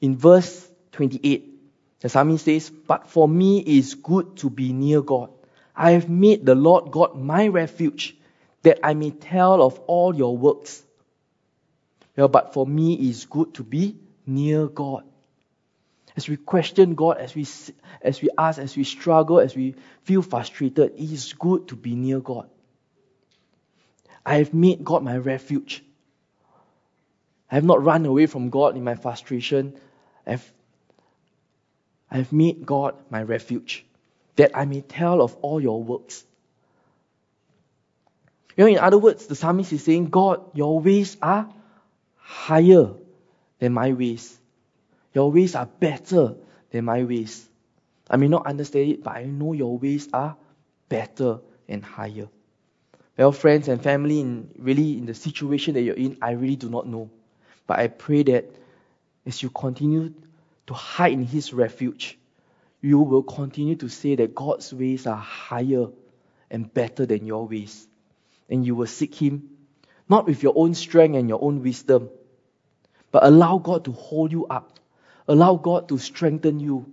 in 0.00 0.16
verse 0.16 0.68
28 0.92 1.55
the 2.00 2.08
psalmist 2.08 2.44
says, 2.44 2.70
But 2.70 3.08
for 3.08 3.28
me 3.28 3.60
it 3.60 3.68
is 3.68 3.94
good 3.94 4.36
to 4.38 4.50
be 4.50 4.72
near 4.72 5.02
God. 5.02 5.30
I 5.74 5.92
have 5.92 6.08
made 6.08 6.44
the 6.44 6.54
Lord 6.54 6.90
God 6.90 7.16
my 7.16 7.48
refuge, 7.48 8.16
that 8.62 8.80
I 8.82 8.94
may 8.94 9.10
tell 9.10 9.62
of 9.62 9.78
all 9.86 10.14
your 10.14 10.36
works. 10.36 10.82
Well, 12.16 12.28
but 12.28 12.54
for 12.54 12.66
me 12.66 12.94
it 12.94 13.00
is 13.00 13.26
good 13.26 13.54
to 13.54 13.62
be 13.62 13.96
near 14.26 14.66
God. 14.66 15.04
As 16.16 16.28
we 16.28 16.38
question 16.38 16.94
God, 16.94 17.18
as 17.18 17.34
we, 17.34 17.46
as 18.00 18.22
we 18.22 18.30
ask, 18.38 18.58
as 18.58 18.74
we 18.74 18.84
struggle, 18.84 19.38
as 19.38 19.54
we 19.54 19.74
feel 20.04 20.22
frustrated, 20.22 20.92
it 20.96 21.12
is 21.12 21.34
good 21.34 21.68
to 21.68 21.76
be 21.76 21.94
near 21.94 22.20
God. 22.20 22.48
I 24.24 24.36
have 24.38 24.54
made 24.54 24.82
God 24.82 25.04
my 25.04 25.16
refuge. 25.18 25.84
I 27.50 27.54
have 27.56 27.64
not 27.64 27.84
run 27.84 28.06
away 28.06 28.26
from 28.26 28.48
God 28.50 28.76
in 28.76 28.82
my 28.82 28.94
frustration. 28.94 29.78
I 30.26 30.32
have 30.32 30.52
I 32.16 32.20
have 32.20 32.32
made 32.32 32.64
God 32.64 32.94
my 33.10 33.22
refuge, 33.22 33.84
that 34.36 34.52
I 34.56 34.64
may 34.64 34.80
tell 34.80 35.20
of 35.20 35.36
all 35.42 35.60
your 35.60 35.82
works. 35.82 36.24
You 38.56 38.64
know, 38.64 38.70
in 38.70 38.78
other 38.78 38.96
words, 38.96 39.26
the 39.26 39.34
psalmist 39.34 39.70
is 39.74 39.84
saying, 39.84 40.06
God, 40.06 40.40
your 40.54 40.80
ways 40.80 41.18
are 41.20 41.46
higher 42.16 42.94
than 43.58 43.74
my 43.74 43.92
ways. 43.92 44.34
Your 45.12 45.30
ways 45.30 45.54
are 45.54 45.66
better 45.66 46.36
than 46.70 46.86
my 46.86 47.04
ways. 47.04 47.46
I 48.08 48.16
may 48.16 48.28
not 48.28 48.46
understand 48.46 48.92
it, 48.92 49.04
but 49.04 49.14
I 49.14 49.24
know 49.24 49.52
your 49.52 49.76
ways 49.76 50.08
are 50.14 50.38
better 50.88 51.40
and 51.68 51.84
higher. 51.84 52.28
Well, 53.18 53.32
friends 53.32 53.68
and 53.68 53.82
family, 53.82 54.20
in 54.20 54.52
really 54.58 54.96
in 54.96 55.04
the 55.04 55.12
situation 55.12 55.74
that 55.74 55.82
you're 55.82 55.94
in, 55.94 56.16
I 56.22 56.30
really 56.30 56.56
do 56.56 56.70
not 56.70 56.86
know. 56.86 57.10
But 57.66 57.78
I 57.78 57.88
pray 57.88 58.22
that 58.22 58.46
as 59.26 59.42
you 59.42 59.50
continue 59.50 60.14
to 60.66 60.74
hide 60.74 61.12
in 61.12 61.24
His 61.24 61.52
refuge, 61.52 62.18
you 62.80 62.98
will 62.98 63.22
continue 63.22 63.76
to 63.76 63.88
say 63.88 64.16
that 64.16 64.34
God's 64.34 64.72
ways 64.72 65.06
are 65.06 65.16
higher 65.16 65.86
and 66.50 66.72
better 66.72 67.06
than 67.06 67.26
your 67.26 67.46
ways. 67.46 67.86
And 68.48 68.64
you 68.64 68.74
will 68.74 68.86
seek 68.86 69.14
Him, 69.14 69.50
not 70.08 70.26
with 70.26 70.42
your 70.42 70.52
own 70.56 70.74
strength 70.74 71.16
and 71.16 71.28
your 71.28 71.42
own 71.42 71.62
wisdom, 71.62 72.10
but 73.10 73.24
allow 73.24 73.58
God 73.58 73.84
to 73.86 73.92
hold 73.92 74.32
you 74.32 74.46
up. 74.46 74.78
Allow 75.28 75.56
God 75.56 75.88
to 75.88 75.98
strengthen 75.98 76.60
you 76.60 76.92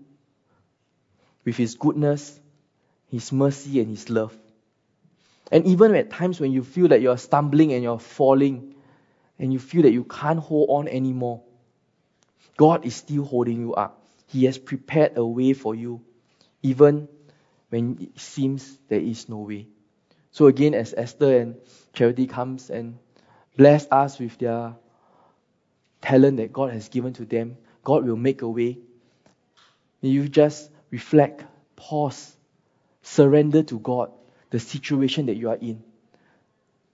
with 1.45 1.57
His 1.57 1.75
goodness, 1.75 2.39
His 3.09 3.31
mercy, 3.31 3.79
and 3.79 3.89
His 3.89 4.09
love. 4.09 4.35
And 5.51 5.65
even 5.67 5.93
at 5.95 6.09
times 6.09 6.39
when 6.39 6.51
you 6.51 6.63
feel 6.63 6.87
that 6.87 7.01
you're 7.01 7.17
stumbling 7.17 7.73
and 7.73 7.83
you're 7.83 7.99
falling, 7.99 8.73
and 9.37 9.51
you 9.51 9.59
feel 9.59 9.81
that 9.83 9.91
you 9.91 10.03
can't 10.03 10.39
hold 10.39 10.69
on 10.69 10.87
anymore, 10.87 11.41
God 12.57 12.85
is 12.85 12.95
still 12.95 13.23
holding 13.23 13.59
you 13.59 13.73
up. 13.73 14.05
He 14.27 14.45
has 14.45 14.57
prepared 14.57 15.17
a 15.17 15.25
way 15.25 15.53
for 15.53 15.75
you, 15.75 16.01
even 16.61 17.07
when 17.69 17.97
it 18.01 18.19
seems 18.19 18.77
there 18.87 18.99
is 18.99 19.29
no 19.29 19.37
way. 19.37 19.67
So 20.31 20.47
again, 20.47 20.73
as 20.73 20.93
Esther 20.95 21.37
and 21.39 21.55
Charity 21.93 22.27
comes 22.27 22.69
and 22.69 22.97
bless 23.55 23.87
us 23.91 24.19
with 24.19 24.37
their 24.39 24.75
talent 26.01 26.37
that 26.37 26.51
God 26.51 26.71
has 26.73 26.89
given 26.89 27.13
to 27.13 27.25
them, 27.25 27.57
God 27.83 28.05
will 28.05 28.15
make 28.15 28.41
a 28.41 28.49
way. 28.49 28.79
You 30.01 30.27
just 30.27 30.69
reflect, 30.91 31.45
pause, 31.75 32.35
surrender 33.01 33.63
to 33.63 33.79
God 33.79 34.11
the 34.49 34.59
situation 34.59 35.27
that 35.27 35.35
you 35.35 35.49
are 35.49 35.55
in. 35.55 35.83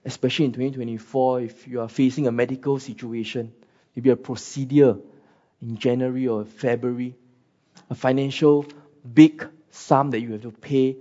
Especially 0.06 0.46
in 0.46 0.52
2024, 0.52 1.42
if 1.42 1.68
you 1.68 1.82
are 1.82 1.90
facing 1.90 2.28
a 2.28 2.32
medical 2.32 2.80
situation, 2.80 3.52
maybe 3.96 4.10
a 4.10 4.16
procedure 4.16 4.98
in 5.62 5.78
January 5.78 6.28
or 6.28 6.46
February, 6.46 7.16
a 7.90 7.96
financial 7.96 8.66
big 9.14 9.48
sum 9.72 10.12
that 10.12 10.22
you 10.22 10.32
have 10.32 10.42
to 10.42 10.52
pay, 10.52 10.98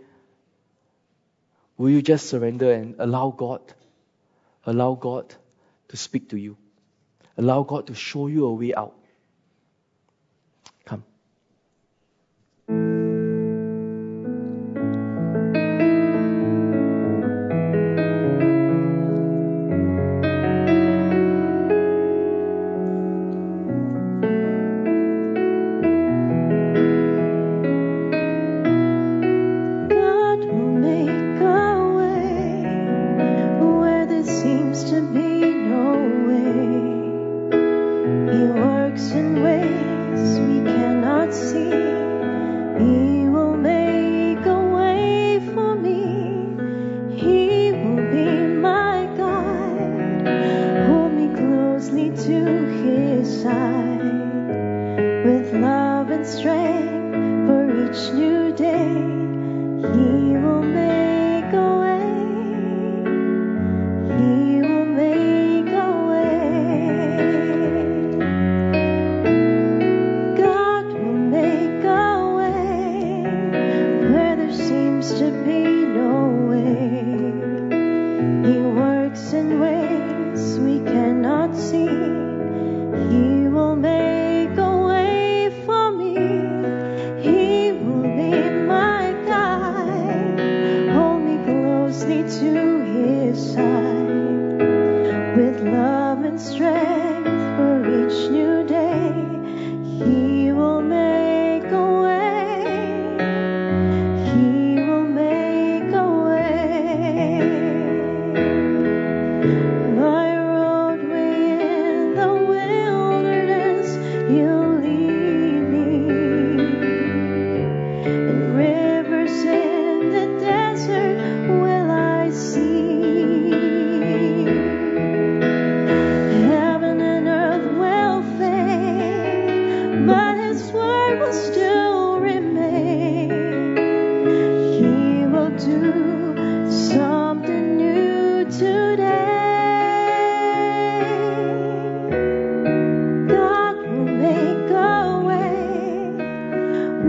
will 1.77 1.91
you 1.91 2.03
just 2.03 2.29
surrender 2.29 2.73
and 2.73 2.97
allow 2.99 3.31
God, 3.31 3.63
allow 4.67 4.95
God 4.95 5.35
to 5.89 5.97
speak 5.97 6.31
to 6.31 6.37
you? 6.37 6.57
Allow 7.37 7.63
God 7.63 7.87
to 7.87 7.95
show 7.95 8.27
you 8.27 8.47
a 8.47 8.53
way 8.53 8.75
out. 8.75 8.98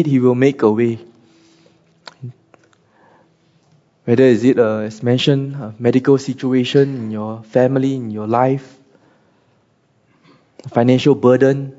will 0.06 0.36
make 0.36 0.62
a 0.62 0.70
way. 0.70 1.00
Whether 4.06 4.24
is 4.24 4.44
it, 4.44 4.58
uh, 4.58 4.80
as 4.80 5.04
mentioned, 5.04 5.56
a 5.56 5.74
medical 5.80 6.18
situation 6.18 6.96
in 6.96 7.12
your 7.12 7.44
family, 7.44 7.96
in 7.96 8.10
your 8.12 8.28
life, 8.28 8.78
a 10.64 10.70
financial 10.70 11.14
burden, 11.14 11.76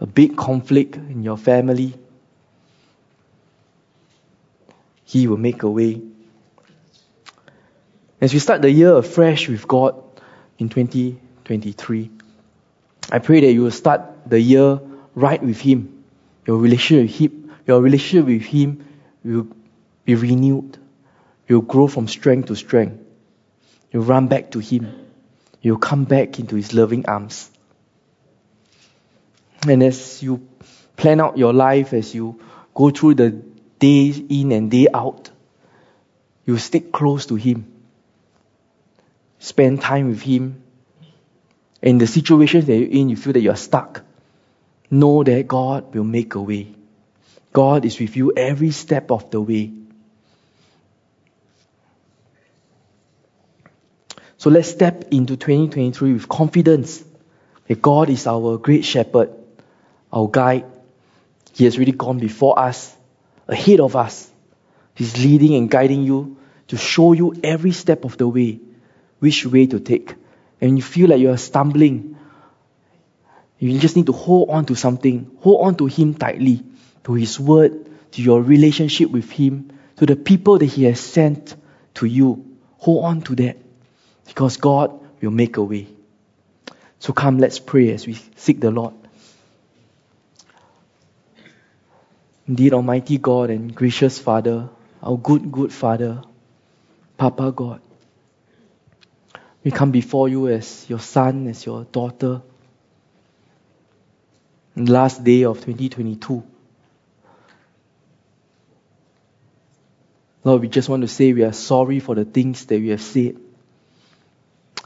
a 0.00 0.06
big 0.06 0.36
conflict 0.36 0.96
in 0.96 1.22
your 1.22 1.36
family, 1.36 1.94
He 5.04 5.26
will 5.26 5.36
make 5.36 5.62
a 5.62 5.70
way. 5.70 6.00
As 8.20 8.32
we 8.32 8.38
start 8.38 8.62
the 8.62 8.70
year 8.70 8.96
afresh 8.96 9.48
with 9.48 9.68
God 9.68 10.02
in 10.58 10.68
2023, 10.68 12.10
I 13.10 13.18
pray 13.18 13.40
that 13.40 13.52
you 13.52 13.62
will 13.62 13.70
start 13.70 14.02
the 14.26 14.40
year 14.40 14.80
right 15.14 15.42
with 15.42 15.60
Him 15.60 15.97
your 16.48 16.56
relationship 16.56 17.02
with 17.02 17.14
Him, 17.14 17.52
your 17.66 17.82
relationship 17.82 18.26
with 18.26 18.42
Him 18.42 18.84
will 19.22 19.48
be 20.06 20.14
renewed. 20.14 20.78
You'll 21.46 21.60
grow 21.60 21.86
from 21.86 22.08
strength 22.08 22.46
to 22.46 22.56
strength. 22.56 23.04
You'll 23.92 24.04
run 24.04 24.28
back 24.28 24.52
to 24.52 24.58
Him. 24.58 24.90
You'll 25.60 25.76
come 25.76 26.04
back 26.04 26.38
into 26.38 26.56
His 26.56 26.72
loving 26.72 27.04
arms. 27.04 27.50
And 29.68 29.82
as 29.82 30.22
you 30.22 30.48
plan 30.96 31.20
out 31.20 31.36
your 31.36 31.52
life, 31.52 31.92
as 31.92 32.14
you 32.14 32.40
go 32.74 32.88
through 32.88 33.16
the 33.16 33.30
days 33.78 34.18
in 34.18 34.50
and 34.52 34.70
day 34.70 34.86
out, 34.92 35.30
you 36.46 36.56
stick 36.56 36.92
close 36.92 37.26
to 37.26 37.34
Him. 37.34 37.70
Spend 39.38 39.82
time 39.82 40.08
with 40.08 40.22
Him. 40.22 40.62
In 41.82 41.98
the 41.98 42.06
situations 42.06 42.64
that 42.64 42.74
you're 42.74 42.88
in, 42.88 43.10
you 43.10 43.16
feel 43.16 43.34
that 43.34 43.42
you're 43.42 43.54
stuck. 43.54 44.02
Know 44.90 45.22
that 45.22 45.46
God 45.46 45.94
will 45.94 46.04
make 46.04 46.34
a 46.34 46.40
way. 46.40 46.74
God 47.52 47.84
is 47.84 47.98
with 47.98 48.16
you 48.16 48.32
every 48.36 48.70
step 48.70 49.10
of 49.10 49.30
the 49.30 49.40
way. 49.40 49.72
So 54.38 54.50
let's 54.50 54.68
step 54.68 55.06
into 55.10 55.36
2023 55.36 56.12
with 56.12 56.28
confidence 56.28 57.04
that 57.66 57.82
God 57.82 58.08
is 58.08 58.26
our 58.26 58.56
great 58.56 58.84
shepherd, 58.84 59.30
our 60.12 60.28
guide. 60.28 60.64
He 61.54 61.64
has 61.64 61.76
really 61.76 61.92
gone 61.92 62.18
before 62.18 62.58
us, 62.58 62.96
ahead 63.48 63.80
of 63.80 63.96
us. 63.96 64.30
He's 64.94 65.22
leading 65.22 65.54
and 65.54 65.68
guiding 65.68 66.02
you 66.02 66.36
to 66.68 66.76
show 66.76 67.12
you 67.12 67.34
every 67.42 67.72
step 67.72 68.04
of 68.04 68.16
the 68.16 68.28
way, 68.28 68.60
which 69.18 69.44
way 69.44 69.66
to 69.66 69.80
take. 69.80 70.14
And 70.60 70.76
you 70.76 70.82
feel 70.82 71.10
like 71.10 71.20
you're 71.20 71.36
stumbling, 71.36 72.16
you 73.58 73.78
just 73.78 73.96
need 73.96 74.06
to 74.06 74.12
hold 74.12 74.50
on 74.50 74.66
to 74.66 74.74
something. 74.74 75.30
Hold 75.40 75.66
on 75.66 75.74
to 75.76 75.86
Him 75.86 76.14
tightly, 76.14 76.64
to 77.04 77.14
His 77.14 77.40
Word, 77.40 77.88
to 78.12 78.22
your 78.22 78.42
relationship 78.42 79.10
with 79.10 79.30
Him, 79.30 79.72
to 79.96 80.06
the 80.06 80.16
people 80.16 80.58
that 80.58 80.66
He 80.66 80.84
has 80.84 81.00
sent 81.00 81.56
to 81.94 82.06
you. 82.06 82.56
Hold 82.78 83.04
on 83.04 83.22
to 83.22 83.34
that 83.36 83.56
because 84.26 84.56
God 84.56 85.00
will 85.20 85.32
make 85.32 85.56
a 85.56 85.62
way. 85.62 85.88
So 87.00 87.12
come, 87.12 87.38
let's 87.38 87.58
pray 87.58 87.90
as 87.92 88.06
we 88.06 88.14
seek 88.36 88.60
the 88.60 88.70
Lord. 88.70 88.94
Indeed, 92.46 92.72
Almighty 92.72 93.18
God 93.18 93.50
and 93.50 93.74
gracious 93.74 94.18
Father, 94.18 94.68
our 95.02 95.18
good, 95.18 95.52
good 95.52 95.72
Father, 95.72 96.22
Papa 97.16 97.52
God, 97.52 97.80
we 99.64 99.70
come 99.70 99.90
before 99.90 100.28
you 100.28 100.48
as 100.48 100.88
your 100.88 101.00
son, 101.00 101.46
as 101.48 101.66
your 101.66 101.84
daughter, 101.84 102.42
last 104.86 105.24
day 105.24 105.44
of 105.44 105.56
2022. 105.58 106.44
Lord, 110.44 110.62
we 110.62 110.68
just 110.68 110.88
want 110.88 111.02
to 111.02 111.08
say 111.08 111.32
we 111.32 111.42
are 111.42 111.52
sorry 111.52 112.00
for 112.00 112.14
the 112.14 112.24
things 112.24 112.66
that 112.66 112.80
we 112.80 112.88
have 112.88 113.02
said, 113.02 113.36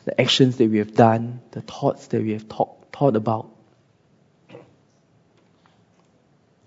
the 0.05 0.21
actions 0.21 0.57
that 0.57 0.71
we 0.71 0.79
have 0.79 0.95
done, 0.95 1.41
the 1.53 1.61
thoughts 1.61 2.07
that 2.09 2.23
we 2.23 2.33
have 2.33 2.49
talk, 2.49 2.91
thought 2.93 3.17
about. 3.17 3.51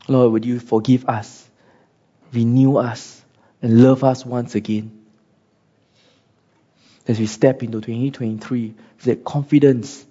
Lord, 0.08 0.32
would 0.34 0.46
you 0.46 0.60
forgive 0.60 1.10
us, 1.10 1.50
renew 2.32 2.78
us, 2.78 3.24
and 3.62 3.84
love 3.84 4.04
us 4.04 4.26
once 4.26 4.56
again? 4.56 5.06
As 7.08 7.20
we 7.20 7.26
step 7.26 7.64
into 7.64 7.82
2023 7.82 8.76
with 8.98 9.06
that 9.06 9.24
confidence 9.24 10.06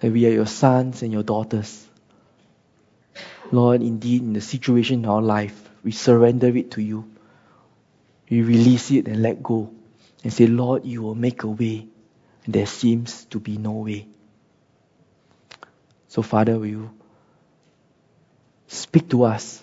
that 0.00 0.10
we 0.10 0.26
are 0.26 0.30
your 0.30 0.46
sons 0.46 1.02
and 1.02 1.12
your 1.12 1.22
daughters. 1.22 1.86
Lord, 3.52 3.82
indeed, 3.82 4.22
in 4.22 4.32
the 4.32 4.40
situation 4.40 5.04
in 5.04 5.06
our 5.06 5.22
life, 5.22 5.68
we 5.82 5.92
surrender 5.92 6.56
it 6.56 6.72
to 6.72 6.82
you. 6.82 7.10
We 8.30 8.42
release 8.42 8.90
it 8.90 9.08
and 9.08 9.22
let 9.22 9.42
go 9.42 9.70
and 10.22 10.32
say, 10.32 10.46
Lord, 10.46 10.84
you 10.84 11.02
will 11.02 11.14
make 11.14 11.42
a 11.42 11.48
way. 11.48 11.88
And 12.44 12.54
there 12.54 12.66
seems 12.66 13.24
to 13.26 13.40
be 13.40 13.58
no 13.58 13.72
way. 13.72 14.06
So, 16.08 16.22
Father, 16.22 16.58
will 16.58 16.66
you 16.66 16.90
speak 18.68 19.10
to 19.10 19.24
us? 19.24 19.62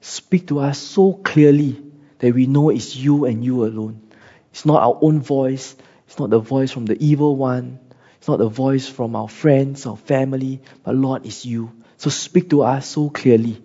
Speak 0.00 0.48
to 0.48 0.60
us 0.60 0.78
so 0.78 1.12
clearly 1.12 1.82
that 2.18 2.34
we 2.34 2.46
know 2.46 2.70
it's 2.70 2.96
you 2.96 3.26
and 3.26 3.44
you 3.44 3.64
alone. 3.64 4.00
It's 4.50 4.64
not 4.64 4.82
our 4.82 4.98
own 5.00 5.20
voice. 5.20 5.76
It's 6.06 6.18
not 6.18 6.30
the 6.30 6.38
voice 6.38 6.70
from 6.70 6.86
the 6.86 7.02
evil 7.04 7.36
one. 7.36 7.78
It's 8.20 8.28
not 8.28 8.36
the 8.38 8.50
voice 8.50 8.86
from 8.86 9.16
our 9.16 9.30
friends 9.30 9.86
or 9.86 9.96
family, 9.96 10.60
but 10.84 10.94
Lord, 10.94 11.24
it's 11.24 11.46
you. 11.46 11.72
So 11.96 12.10
speak 12.10 12.50
to 12.50 12.62
us 12.64 12.86
so 12.86 13.08
clearly 13.08 13.62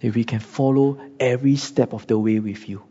that 0.00 0.12
we 0.12 0.24
can 0.24 0.40
follow 0.40 0.98
every 1.20 1.54
step 1.54 1.92
of 1.92 2.04
the 2.08 2.18
way 2.18 2.40
with 2.40 2.68
you. 2.68 2.82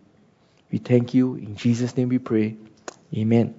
We 0.71 0.77
thank 0.77 1.13
you. 1.13 1.35
In 1.35 1.57
Jesus' 1.57 1.97
name 1.97 2.07
we 2.07 2.17
pray. 2.17 2.55
Amen. 3.13 3.58